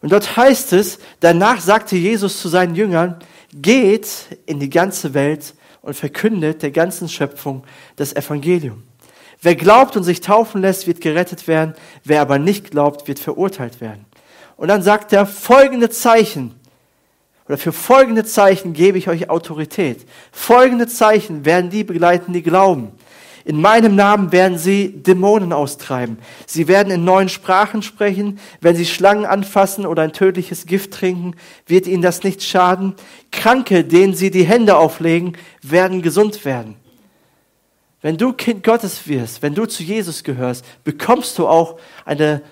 [0.00, 3.16] Und dort heißt es, danach sagte Jesus zu seinen Jüngern,
[3.54, 7.64] geht in die ganze Welt und verkündet der ganzen Schöpfung
[7.96, 8.82] das Evangelium.
[9.42, 11.74] Wer glaubt und sich taufen lässt, wird gerettet werden.
[12.04, 14.06] Wer aber nicht glaubt, wird verurteilt werden.
[14.56, 16.54] Und dann sagt er folgende Zeichen.
[17.48, 20.06] Oder für folgende Zeichen gebe ich euch Autorität.
[20.30, 22.92] Folgende Zeichen werden die begleiten, die glauben.
[23.44, 26.18] In meinem Namen werden sie Dämonen austreiben.
[26.46, 28.38] Sie werden in neuen Sprachen sprechen.
[28.60, 31.34] Wenn sie Schlangen anfassen oder ein tödliches Gift trinken,
[31.66, 32.94] wird ihnen das nicht schaden.
[33.32, 36.76] Kranke, denen sie die Hände auflegen, werden gesund werden.
[38.02, 42.42] Wenn du Kind Gottes wirst, wenn du zu Jesus gehörst, bekommst du auch eine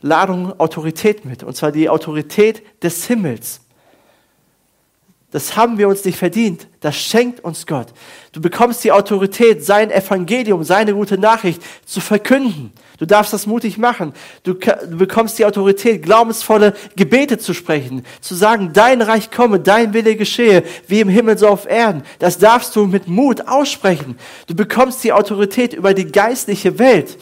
[0.00, 1.42] Ladung Autorität mit.
[1.42, 3.60] Und zwar die Autorität des Himmels.
[5.32, 6.66] Das haben wir uns nicht verdient.
[6.80, 7.86] Das schenkt uns Gott.
[8.32, 12.72] Du bekommst die Autorität, sein Evangelium, seine gute Nachricht zu verkünden.
[12.98, 14.12] Du darfst das mutig machen.
[14.42, 19.94] Du, du, bekommst die Autorität, glaubensvolle Gebete zu sprechen, zu sagen, dein Reich komme, dein
[19.94, 22.02] Wille geschehe, wie im Himmel so auf Erden.
[22.18, 24.18] Das darfst du mit Mut aussprechen.
[24.48, 27.18] Du bekommst die Autorität über die geistliche Welt.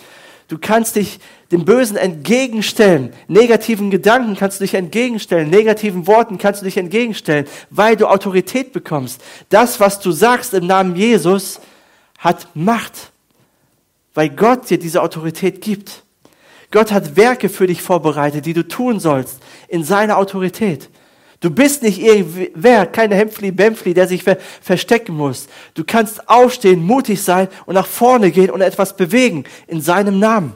[0.48, 3.12] Du kannst dich dem Bösen entgegenstellen.
[3.26, 5.48] Negativen Gedanken kannst du dich entgegenstellen.
[5.48, 9.22] Negativen Worten kannst du dich entgegenstellen, weil du Autorität bekommst.
[9.48, 11.60] Das, was du sagst im Namen Jesus,
[12.18, 13.12] hat Macht,
[14.14, 16.02] weil Gott dir diese Autorität gibt.
[16.70, 20.90] Gott hat Werke für dich vorbereitet, die du tun sollst, in seiner Autorität.
[21.40, 25.46] Du bist nicht irgendwer, keine Hempfli-Bempfli, der sich ver verstecken muss.
[25.74, 30.54] Du kannst aufstehen, mutig sein und nach vorne gehen und etwas bewegen in seinem Namen.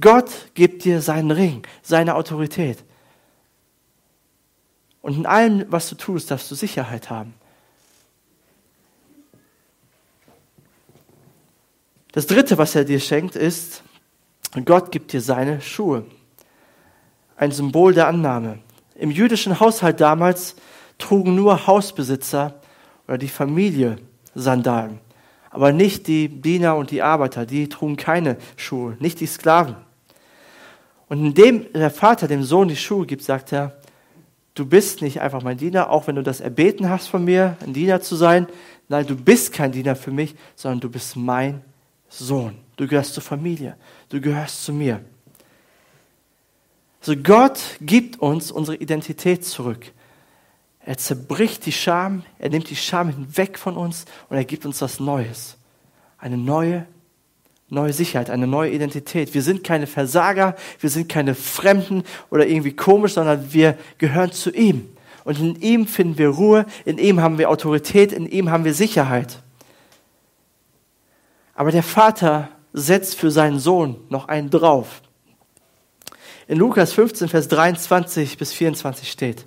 [0.00, 2.84] Gott gibt dir seinen Ring, seine Autorität.
[5.02, 7.34] Und in allem, was du tust, darfst du Sicherheit haben.
[12.12, 13.82] Das Dritte, was er dir schenkt, ist,
[14.64, 16.04] Gott gibt dir seine Schuhe.
[17.36, 18.60] Ein Symbol der Annahme.
[18.94, 20.54] Im jüdischen Haushalt damals
[20.98, 22.60] trugen nur Hausbesitzer
[23.08, 23.98] oder die Familie
[24.34, 25.00] Sandalen,
[25.54, 29.76] aber nicht die Diener und die Arbeiter, die trugen keine Schuhe, nicht die Sklaven.
[31.08, 33.72] Und indem der Vater dem Sohn die Schuhe gibt, sagt er,
[34.54, 37.72] du bist nicht einfach mein Diener, auch wenn du das erbeten hast von mir, ein
[37.72, 38.48] Diener zu sein.
[38.88, 41.62] Nein, du bist kein Diener für mich, sondern du bist mein
[42.08, 42.56] Sohn.
[42.74, 43.76] Du gehörst zur Familie.
[44.08, 45.04] Du gehörst zu mir.
[47.00, 49.92] Also Gott gibt uns unsere Identität zurück.
[50.86, 54.82] Er zerbricht die Scham, er nimmt die Scham hinweg von uns und er gibt uns
[54.82, 55.56] was Neues.
[56.18, 56.86] Eine neue,
[57.70, 59.32] neue Sicherheit, eine neue Identität.
[59.32, 64.50] Wir sind keine Versager, wir sind keine Fremden oder irgendwie komisch, sondern wir gehören zu
[64.50, 64.88] ihm.
[65.24, 68.74] Und in ihm finden wir Ruhe, in ihm haben wir Autorität, in ihm haben wir
[68.74, 69.42] Sicherheit.
[71.54, 75.00] Aber der Vater setzt für seinen Sohn noch einen drauf.
[76.46, 79.46] In Lukas 15, Vers 23 bis 24 steht,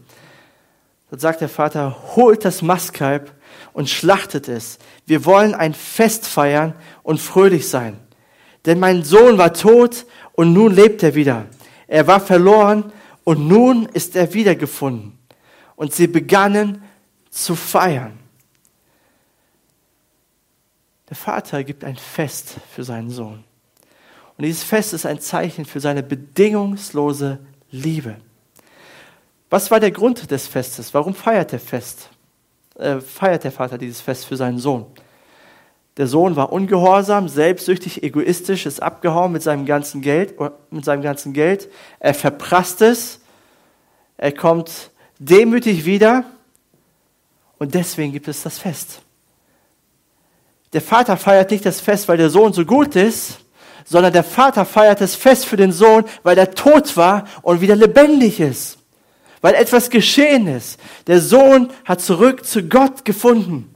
[1.10, 3.34] dort sagt der Vater, holt das Mastkalb
[3.74, 4.80] und schlachtet es.
[5.06, 7.98] Wir wollen ein Fest feiern und fröhlich sein.
[8.66, 11.46] Denn mein Sohn war tot und nun lebt er wieder.
[11.88, 12.92] Er war verloren
[13.24, 15.18] und nun ist er wiedergefunden.
[15.76, 16.82] Und sie begannen
[17.30, 18.18] zu feiern.
[21.10, 23.44] Der Vater gibt ein Fest für seinen Sohn.
[24.38, 27.40] Und dieses Fest ist ein Zeichen für seine bedingungslose
[27.72, 28.18] Liebe.
[29.50, 30.94] Was war der Grund des Festes?
[30.94, 32.10] Warum feiert der Fest?
[32.76, 34.86] Äh, feiert der Vater dieses Fest für seinen Sohn?
[35.96, 40.36] Der Sohn war ungehorsam, selbstsüchtig, egoistisch, ist abgehauen mit seinem ganzen Geld,
[40.70, 41.70] mit seinem ganzen Geld.
[42.00, 43.20] Er verprasst es.
[44.18, 46.26] Er kommt demütig wieder.
[47.58, 49.02] Und deswegen gibt es das Fest.
[50.74, 53.40] Der Vater feiert nicht das Fest, weil der Sohn so gut ist,
[53.86, 57.76] sondern der Vater feiert das Fest für den Sohn, weil er tot war und wieder
[57.76, 58.77] lebendig ist.
[59.48, 60.78] Weil etwas geschehen ist.
[61.08, 63.74] Der Sohn hat zurück zu Gott gefunden.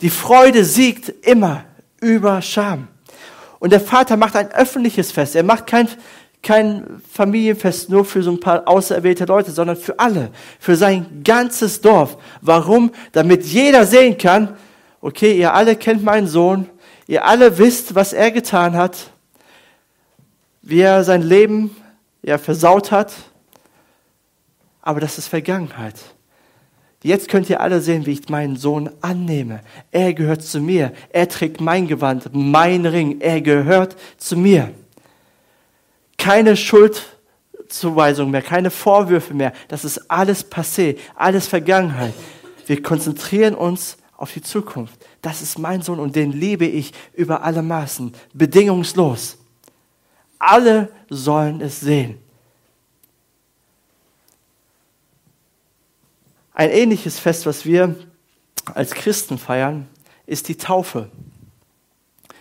[0.00, 1.66] Die Freude siegt immer
[2.00, 2.88] über Scham.
[3.58, 5.36] Und der Vater macht ein öffentliches Fest.
[5.36, 5.88] Er macht kein,
[6.42, 11.82] kein Familienfest nur für so ein paar auserwählte Leute, sondern für alle, für sein ganzes
[11.82, 12.16] Dorf.
[12.40, 12.92] Warum?
[13.12, 14.56] Damit jeder sehen kann,
[15.02, 16.66] okay, ihr alle kennt meinen Sohn,
[17.06, 19.10] Ihr alle wisst, was er getan hat,
[20.62, 21.76] wie er sein Leben
[22.22, 23.12] ja, versaut hat.
[24.80, 25.94] Aber das ist Vergangenheit.
[27.02, 29.60] Jetzt könnt ihr alle sehen, wie ich meinen Sohn annehme.
[29.90, 30.92] Er gehört zu mir.
[31.10, 33.20] Er trägt mein Gewand, mein Ring.
[33.20, 34.70] Er gehört zu mir.
[36.16, 39.52] Keine Schuldzuweisung mehr, keine Vorwürfe mehr.
[39.66, 42.14] Das ist alles passé, alles Vergangenheit.
[42.66, 47.42] Wir konzentrieren uns auf die Zukunft das ist mein Sohn und den liebe ich über
[47.44, 49.38] alle Maßen, bedingungslos.
[50.42, 52.18] Alle sollen es sehen.
[56.52, 57.94] Ein ähnliches Fest, was wir
[58.74, 59.88] als Christen feiern,
[60.26, 61.12] ist die Taufe.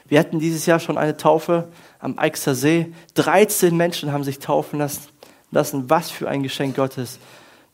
[0.08, 2.92] Wir hatten dieses Jahr schon eine Taufe am Eichster See.
[3.14, 5.90] 13 Menschen haben sich taufen lassen.
[5.92, 7.20] Was für ein Geschenk Gottes.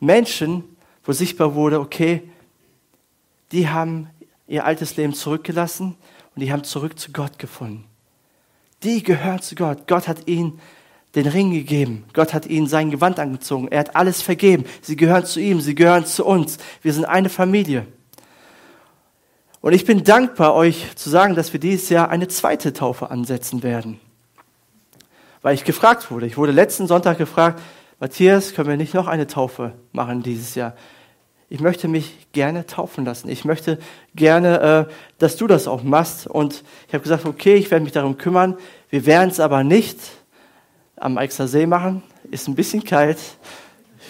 [0.02, 0.66] Menschen,
[1.06, 2.30] wo sichtbar wurde, okay,
[3.54, 4.10] die haben
[4.46, 5.96] ihr altes Leben zurückgelassen
[6.36, 7.86] und die haben zurück zu Gott gefunden.
[8.84, 9.88] Die gehören zu Gott.
[9.88, 10.60] Gott hat ihnen
[11.16, 12.06] den Ring gegeben.
[12.14, 13.68] Gott hat ihnen sein Gewand angezogen.
[13.70, 14.66] Er hat alles vergeben.
[14.82, 15.62] Sie gehören zu ihm.
[15.62, 16.58] Sie gehören zu uns.
[16.82, 17.88] Wir sind eine Familie.
[19.62, 23.64] Und ich bin dankbar, euch zu sagen, dass wir dieses Jahr eine zweite Taufe ansetzen
[23.64, 24.00] werden.
[25.42, 26.28] Weil ich gefragt wurde.
[26.28, 27.62] Ich wurde letzten Sonntag gefragt,
[28.00, 30.76] Matthias, können wir nicht noch eine Taufe machen dieses Jahr?
[31.50, 33.30] Ich möchte mich gerne taufen lassen.
[33.30, 33.80] Ich möchte
[34.16, 36.28] gerne, äh, dass du das auch machst.
[36.28, 38.58] Und ich habe gesagt, okay, ich werde mich darum kümmern.
[38.90, 39.98] Wir werden es aber nicht
[40.98, 42.04] am Eichser See machen.
[42.32, 43.18] Ist ein bisschen kalt.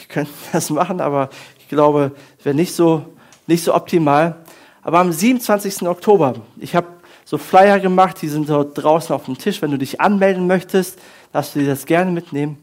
[0.02, 1.30] Ich könnte das machen, aber
[1.60, 3.06] ich glaube, es wäre nicht so,
[3.46, 4.38] nicht so optimal.
[4.82, 5.88] Aber am 27.
[5.88, 6.88] Oktober, ich habe
[7.24, 9.62] so Flyer gemacht, die sind dort draußen auf dem Tisch.
[9.62, 10.98] Wenn du dich anmelden möchtest,
[11.34, 12.58] darfst du dir das gerne mitnehmen.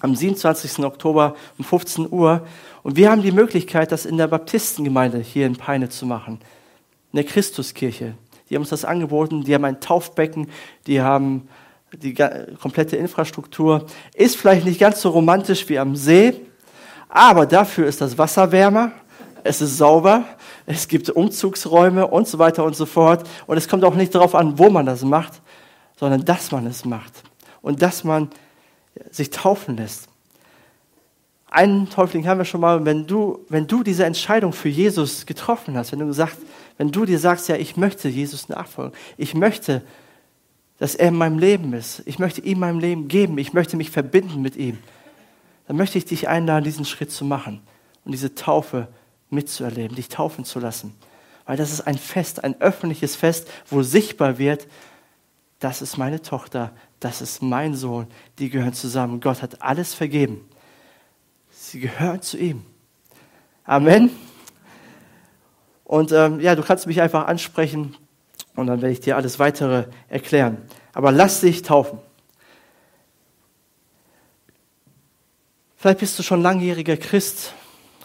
[0.00, 0.80] Am 27.
[0.84, 2.44] Oktober um 15 Uhr.
[2.82, 6.40] Und wir haben die Möglichkeit, das in der Baptistengemeinde hier in Peine zu machen.
[7.12, 8.14] In der Christuskirche.
[8.48, 9.44] Die haben uns das angeboten.
[9.44, 10.48] Die haben ein Taufbecken.
[10.86, 11.48] Die haben
[11.92, 12.14] die
[12.60, 13.86] komplette Infrastruktur.
[14.14, 16.34] Ist vielleicht nicht ganz so romantisch wie am See.
[17.08, 18.92] Aber dafür ist das Wasser wärmer.
[19.44, 20.24] Es ist sauber
[20.66, 23.28] es gibt Umzugsräume und so weiter und so fort.
[23.46, 25.40] Und es kommt auch nicht darauf an, wo man das macht,
[25.98, 27.12] sondern dass man es macht
[27.60, 28.30] und dass man
[29.10, 30.08] sich taufen lässt.
[31.52, 35.76] Einen Täufling haben wir schon mal, wenn du, wenn du diese Entscheidung für Jesus getroffen
[35.76, 36.38] hast, wenn du gesagt,
[36.78, 39.82] wenn du dir sagst, ja, ich möchte Jesus nachfolgen, ich möchte,
[40.78, 43.90] dass er in meinem Leben ist, ich möchte ihm mein Leben geben, ich möchte mich
[43.90, 44.78] verbinden mit ihm,
[45.66, 47.60] dann möchte ich dich einladen, diesen Schritt zu machen
[48.06, 48.88] und diese Taufe
[49.28, 50.94] mitzuerleben, dich taufen zu lassen.
[51.44, 54.66] Weil das ist ein Fest, ein öffentliches Fest, wo sichtbar wird,
[55.58, 58.06] das ist meine Tochter, das ist mein Sohn,
[58.38, 59.20] die gehören zusammen.
[59.20, 60.48] Gott hat alles vergeben.
[61.72, 62.66] Sie gehören zu ihm.
[63.64, 64.10] Amen.
[65.84, 67.96] Und ähm, ja, du kannst mich einfach ansprechen
[68.54, 70.58] und dann werde ich dir alles weitere erklären.
[70.92, 71.98] Aber lass dich taufen.
[75.76, 77.54] Vielleicht bist du schon langjähriger Christ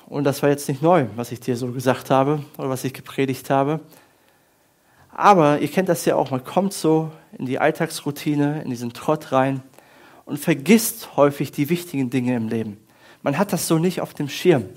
[0.05, 2.93] und das war jetzt nicht neu, was ich dir so gesagt habe oder was ich
[2.93, 3.81] gepredigt habe.
[5.11, 9.33] Aber ihr kennt das ja auch, man kommt so in die Alltagsroutine, in diesen Trott
[9.33, 9.61] rein
[10.23, 12.77] und vergisst häufig die wichtigen Dinge im Leben.
[13.27, 14.69] Man hat das so nicht auf dem Schirm.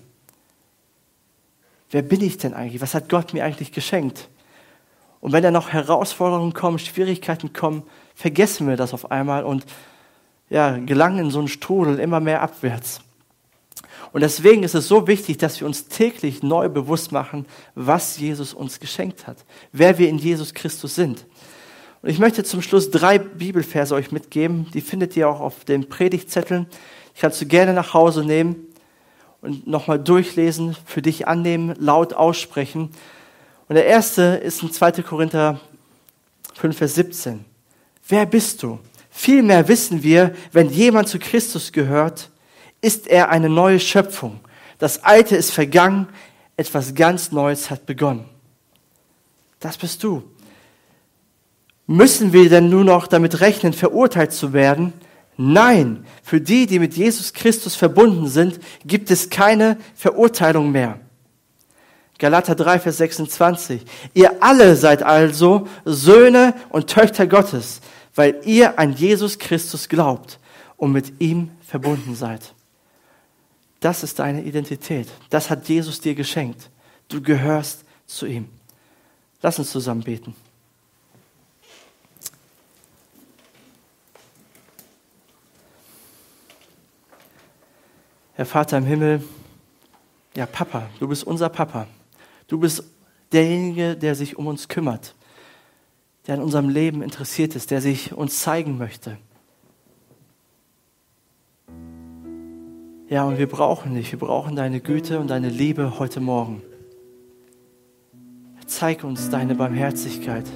[1.89, 2.83] Wer bin ich denn eigentlich?
[2.83, 4.29] Was hat Gott mir eigentlich geschenkt?
[5.21, 7.85] Und wenn dann noch Herausforderungen kommen, Schwierigkeiten kommen,
[8.17, 9.67] vergessen wir das auf einmal und
[10.49, 13.03] ja, gelangen in so einen Strudel immer mehr abwärts.
[14.11, 17.47] Und deswegen ist es so wichtig, dass wir uns täglich neu bewusst machen,
[17.77, 19.37] was Jesus uns geschenkt hat,
[19.71, 21.25] wer wir in Jesus Christus sind.
[22.03, 25.89] Und ich möchte zum Schluss drei Bibelverse euch mitgeben, die findet ihr auch auf den
[25.89, 26.67] Predigtzetteln.
[27.21, 28.67] Kannst du gerne nach Hause nehmen
[29.43, 32.89] und nochmal durchlesen, für dich annehmen, laut aussprechen.
[33.69, 35.03] Und der erste ist in 2.
[35.03, 35.61] Korinther
[36.55, 37.45] 5, Vers 17.
[38.09, 38.79] Wer bist du?
[39.11, 42.31] Vielmehr wissen wir, wenn jemand zu Christus gehört,
[42.81, 44.41] ist er eine neue Schöpfung.
[44.79, 46.09] Das Alte ist vergangen,
[46.57, 48.25] etwas ganz Neues hat begonnen.
[49.59, 50.23] Das bist du.
[51.87, 54.95] Müssen wir denn nur noch damit rechnen, verurteilt zu werden?
[55.43, 61.01] Nein, für die, die mit Jesus Christus verbunden sind, gibt es keine Verurteilung mehr.
[62.19, 63.81] Galater 3, Vers 26.
[64.13, 67.81] Ihr alle seid also Söhne und Töchter Gottes,
[68.15, 70.39] weil ihr an Jesus Christus glaubt
[70.77, 72.53] und mit ihm verbunden seid.
[73.81, 75.09] Das ist deine Identität.
[75.31, 76.69] Das hat Jesus dir geschenkt.
[77.09, 78.51] Du gehörst zu ihm.
[79.41, 80.35] Lass uns zusammen beten.
[88.41, 89.23] Herr Vater im Himmel,
[90.35, 91.87] ja Papa, du bist unser Papa.
[92.47, 92.85] Du bist
[93.33, 95.15] derjenige, der sich um uns kümmert,
[96.27, 99.19] der an unserem Leben interessiert ist, der sich uns zeigen möchte.
[103.11, 104.11] Ja, und wir brauchen dich.
[104.11, 106.63] Wir brauchen deine Güte und deine Liebe heute Morgen.
[108.67, 110.47] Zeig uns deine Barmherzigkeit.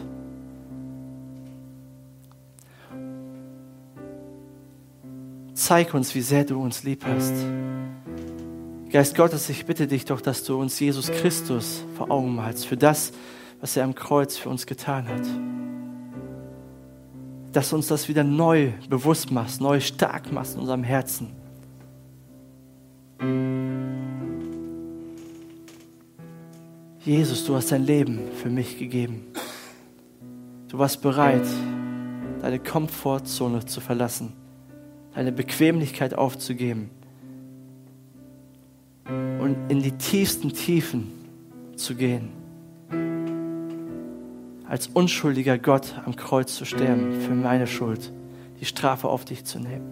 [5.67, 7.33] Zeig uns, wie sehr du uns lieb hast.
[8.91, 12.77] Geist Gottes, ich bitte dich doch, dass du uns Jesus Christus vor Augen malst für
[12.77, 13.13] das,
[13.63, 15.23] was er am Kreuz für uns getan hat.
[17.51, 21.31] Dass du uns das wieder neu bewusst machst, neu stark machst in unserem Herzen.
[27.07, 29.29] Jesus, du hast dein Leben für mich gegeben.
[30.69, 31.47] Du warst bereit,
[32.43, 34.44] deine Komfortzone zu verlassen,
[35.15, 36.91] deine Bequemlichkeit aufzugeben
[39.07, 41.13] und in die tiefsten Tiefen
[41.77, 42.31] zu gehen.
[44.67, 48.13] Als unschuldiger Gott am Kreuz zu sterben für meine Schuld,
[48.61, 49.87] die Strafe auf dich zu nehmen.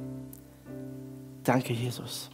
[1.45, 2.31] Danke, Jesus.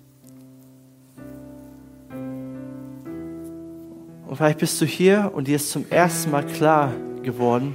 [4.26, 7.74] Und vielleicht bist du hier und dir ist zum ersten Mal klar geworden,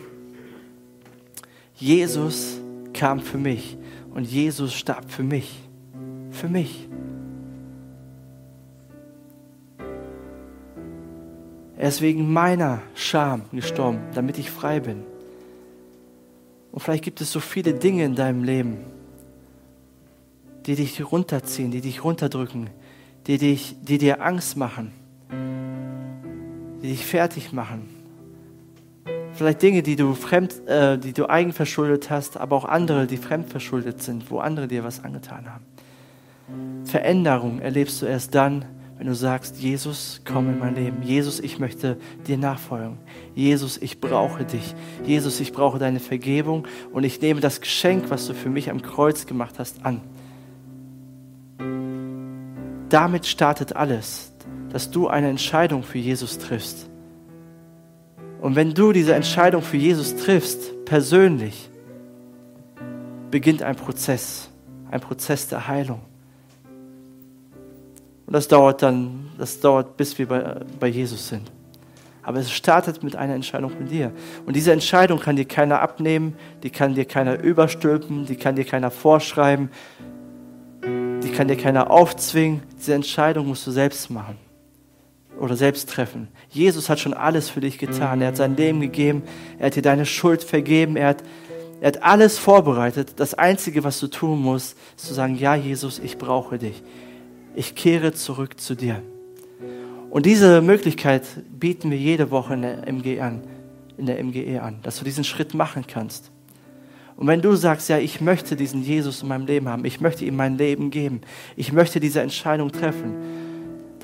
[1.76, 2.60] Jesus
[2.94, 3.76] kam für mich
[4.14, 5.60] und Jesus starb für mich.
[6.32, 6.88] Für mich.
[11.78, 15.04] Er ist wegen meiner Scham gestorben, damit ich frei bin.
[16.72, 18.78] Und vielleicht gibt es so viele Dinge in deinem Leben,
[20.66, 22.70] die dich runterziehen, die dich runterdrücken,
[23.28, 24.92] die, dich, die dir Angst machen,
[26.82, 27.93] die dich fertig machen.
[29.44, 34.02] Vielleicht Dinge, die du fremd, äh, die du eigenverschuldet hast, aber auch andere, die fremdverschuldet
[34.02, 35.66] sind, wo andere dir was angetan haben.
[36.86, 38.64] Veränderung erlebst du erst dann,
[38.98, 41.04] wenn du sagst, Jesus, komm in mein Leben.
[41.04, 43.00] Jesus, ich möchte dir nachfolgen.
[43.36, 44.76] Jesus, ich brauche dich.
[45.04, 48.82] Jesus, ich brauche deine Vergebung und ich nehme das Geschenk, was du für mich am
[48.82, 50.00] Kreuz gemacht hast, an.
[52.88, 54.32] Damit startet alles,
[54.70, 56.90] dass du eine Entscheidung für Jesus triffst.
[58.44, 61.70] Und wenn du diese Entscheidung für Jesus triffst, persönlich,
[63.32, 64.50] beginnt ein Prozess,
[64.92, 66.02] ein Prozess der Heilung.
[68.26, 71.50] Und das dauert dann, das dauert, bis wir bei, bei Jesus sind.
[72.22, 74.12] Aber es startet mit einer Entscheidung von dir.
[74.46, 78.66] Und diese Entscheidung kann dir keiner abnehmen, die kann dir keiner überstülpen, die kann dir
[78.66, 79.70] keiner vorschreiben,
[80.84, 82.62] die kann dir keiner aufzwingen.
[82.78, 84.38] Diese Entscheidung musst du selbst machen
[85.44, 86.28] oder selbst treffen.
[86.50, 88.22] Jesus hat schon alles für dich getan.
[88.22, 89.24] Er hat sein Leben gegeben,
[89.60, 91.24] er hat dir deine Schuld vergeben, er hat,
[91.82, 93.14] er hat alles vorbereitet.
[93.18, 96.82] Das Einzige, was du tun musst, ist zu sagen, ja Jesus, ich brauche dich
[97.56, 99.02] ich kehre zurück zu dir.
[100.10, 103.42] Und diese Möglichkeit bieten wir jede Woche in der MGE an,
[103.98, 106.32] in der MGE an, dass du diesen Schritt machen kannst.
[107.16, 110.26] Und wenn du sagst, ja, ich möchte diesen Jesus in meinem Leben haben, ich möchte
[110.26, 111.22] ihm mein Leben geben,
[111.56, 113.16] ich möchte diese Entscheidung treffen,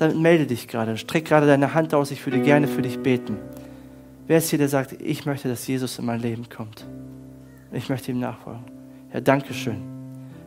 [0.00, 3.36] dann melde dich gerade, streck gerade deine Hand aus, ich würde gerne für dich beten.
[4.26, 6.86] Wer ist hier, der sagt, ich möchte, dass Jesus in mein Leben kommt?
[7.70, 8.64] Ich möchte ihm nachfolgen.
[9.12, 9.82] Ja, danke schön.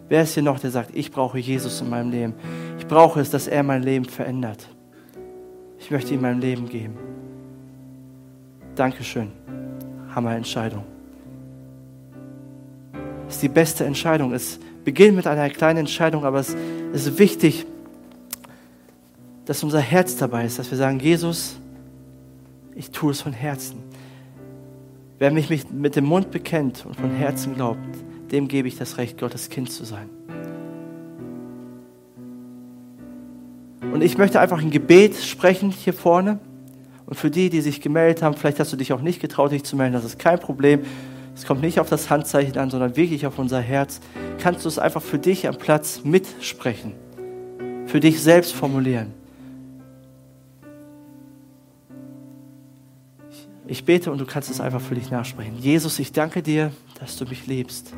[0.10, 2.34] Wer ist hier noch, der sagt, ich brauche Jesus in meinem Leben?
[2.80, 4.68] Ich brauche es, dass er mein Leben verändert.
[5.78, 6.98] Ich möchte ihm mein Leben geben.
[8.76, 9.32] Dankeschön.
[10.16, 10.84] Hammer-Entscheidung.
[13.26, 14.34] Das ist die beste Entscheidung.
[14.34, 16.56] Es beginnt mit einer kleinen Entscheidung, aber es
[16.94, 17.68] ist wichtig,
[19.46, 21.58] dass unser Herz dabei ist, dass wir sagen, Jesus,
[22.76, 23.78] ich tue es von Herzen.
[25.20, 27.80] Wer mich mit dem Mund bekennt und von Herzen glaubt,
[28.32, 30.10] dem gebe ich das Recht, Gottes Kind zu sein.
[33.94, 36.40] Und ich möchte einfach ein Gebet sprechen hier vorne.
[37.06, 39.64] Und für die, die sich gemeldet haben, vielleicht hast du dich auch nicht getraut, dich
[39.64, 40.82] zu melden, das ist kein Problem.
[41.36, 44.00] Es kommt nicht auf das Handzeichen an, sondern wirklich auf unser Herz.
[44.40, 46.94] Kannst du es einfach für dich am Platz mitsprechen,
[47.86, 49.23] für dich selbst formulieren.
[53.74, 55.58] Ich bete und du kannst es einfach für dich nachsprechen.
[55.58, 57.92] Jesus, ich danke dir, dass du mich liebst.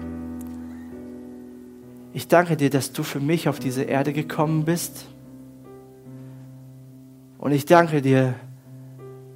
[2.13, 5.05] Ich danke dir, dass du für mich auf diese Erde gekommen bist.
[7.39, 8.36] Und ich danke dir,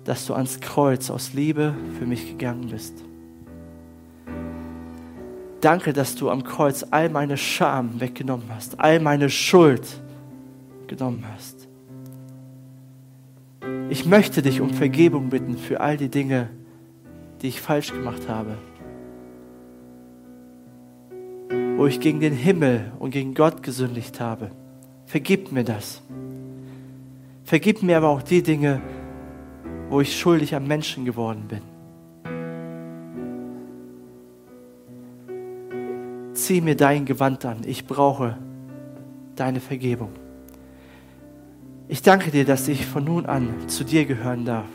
[0.06, 2.94] dass du ans Kreuz aus Liebe für mich gegangen bist.
[5.60, 9.86] Danke, dass du am Kreuz all meine Scham weggenommen hast, all meine Schuld
[10.88, 11.69] genommen hast.
[13.90, 16.50] Ich möchte dich um Vergebung bitten für all die Dinge,
[17.42, 18.58] die ich falsch gemacht habe
[21.80, 24.52] wo ich gegen den Himmel und gegen Gott gesündigt habe.
[25.06, 26.02] Vergib mir das.
[27.46, 28.82] Vergib mir aber auch die Dinge,
[29.90, 31.62] wo ich schuldig am Menschen geworden bin.
[36.34, 37.60] Zieh mir dein Gewand an.
[37.66, 38.38] Ich brauche
[39.38, 40.12] deine Vergebung.
[41.92, 44.68] Ich danke dir, dass ich von nun an zu dir gehören darf.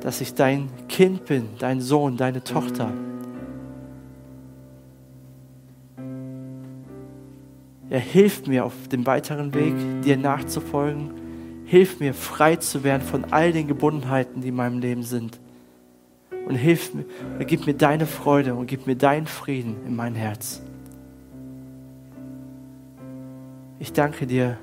[0.00, 2.92] Dass ich dein Kind bin, dein Sohn, deine Tochter.
[7.88, 9.74] Ja, hilf mir auf dem weiteren Weg,
[10.04, 11.12] dir nachzufolgen.
[11.64, 15.40] Hilf mir, frei zu werden von all den Gebundenheiten, die in meinem Leben sind.
[16.46, 17.06] Und hilf mir,
[17.38, 20.60] und gib mir deine Freude und gib mir deinen Frieden in mein Herz.
[23.78, 24.58] Ich danke dir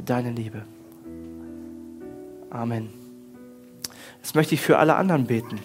[0.00, 0.62] für deine Liebe.
[2.48, 2.88] Amen.
[4.22, 5.58] Jetzt möchte ich für alle anderen beten.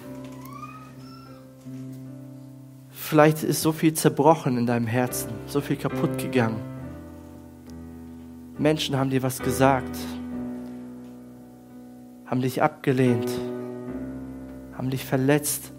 [2.92, 6.60] Vielleicht ist so viel zerbrochen in deinem Herzen, so viel kaputt gegangen.
[8.58, 9.96] Menschen haben dir was gesagt,
[12.26, 13.30] haben dich abgelehnt,
[14.78, 15.72] haben dich verletzt.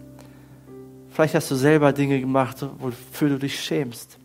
[1.10, 4.18] Vielleicht hast du selber Dinge gemacht, wofür du dich schämst.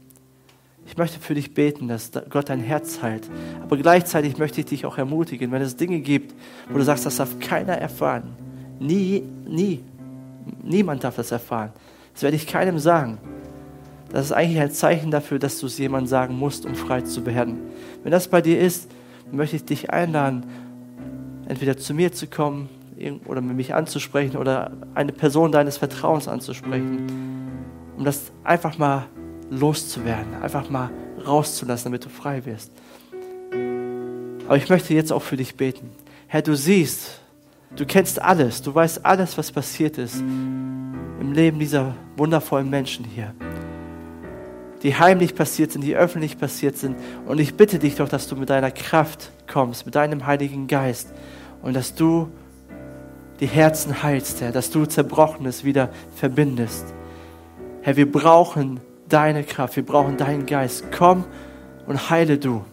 [0.91, 3.29] Ich möchte für dich beten, dass Gott dein Herz heilt.
[3.63, 6.35] Aber gleichzeitig möchte ich dich auch ermutigen, wenn es Dinge gibt,
[6.69, 8.35] wo du sagst, das darf keiner erfahren.
[8.77, 9.85] Nie, nie.
[10.61, 11.71] Niemand darf das erfahren.
[12.11, 13.19] Das werde ich keinem sagen.
[14.11, 17.25] Das ist eigentlich ein Zeichen dafür, dass du es jemandem sagen musst, um frei zu
[17.25, 17.59] werden.
[18.03, 18.91] Wenn das bei dir ist,
[19.31, 20.45] möchte ich dich einladen,
[21.47, 22.67] entweder zu mir zu kommen
[23.27, 27.07] oder mich anzusprechen oder eine Person deines Vertrauens anzusprechen,
[27.95, 29.05] um das einfach mal
[29.51, 30.89] loszuwerden, einfach mal
[31.23, 32.71] rauszulassen, damit du frei wirst.
[34.47, 35.91] Aber ich möchte jetzt auch für dich beten.
[36.25, 37.19] Herr, du siehst,
[37.75, 43.35] du kennst alles, du weißt alles, was passiert ist im Leben dieser wundervollen Menschen hier
[44.83, 46.97] die heimlich passiert sind, die öffentlich passiert sind.
[47.25, 51.13] Und ich bitte dich doch, dass du mit deiner Kraft kommst, mit deinem Heiligen Geist
[51.61, 52.29] und dass du
[53.39, 56.85] die Herzen heilst, Herr, dass du Zerbrochenes wieder verbindest.
[57.81, 58.79] Herr, wir brauchen
[59.12, 60.86] deine Kraft, wir brauchen deinen Geist.
[60.91, 61.26] Komm
[61.88, 62.64] und heile du.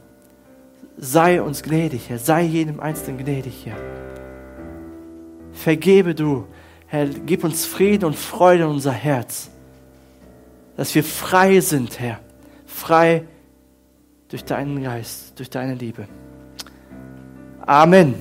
[0.97, 3.76] Sei uns gnädig, Herr, sei jedem Einzelnen gnädig, Herr.
[5.53, 6.47] Vergebe du,
[6.86, 9.51] Herr, gib uns Frieden und Freude in unser Herz
[10.78, 12.20] dass wir frei sind, Herr.
[12.64, 13.24] Frei
[14.28, 16.07] durch deinen Geist, durch deine Liebe.
[17.66, 18.14] Amen.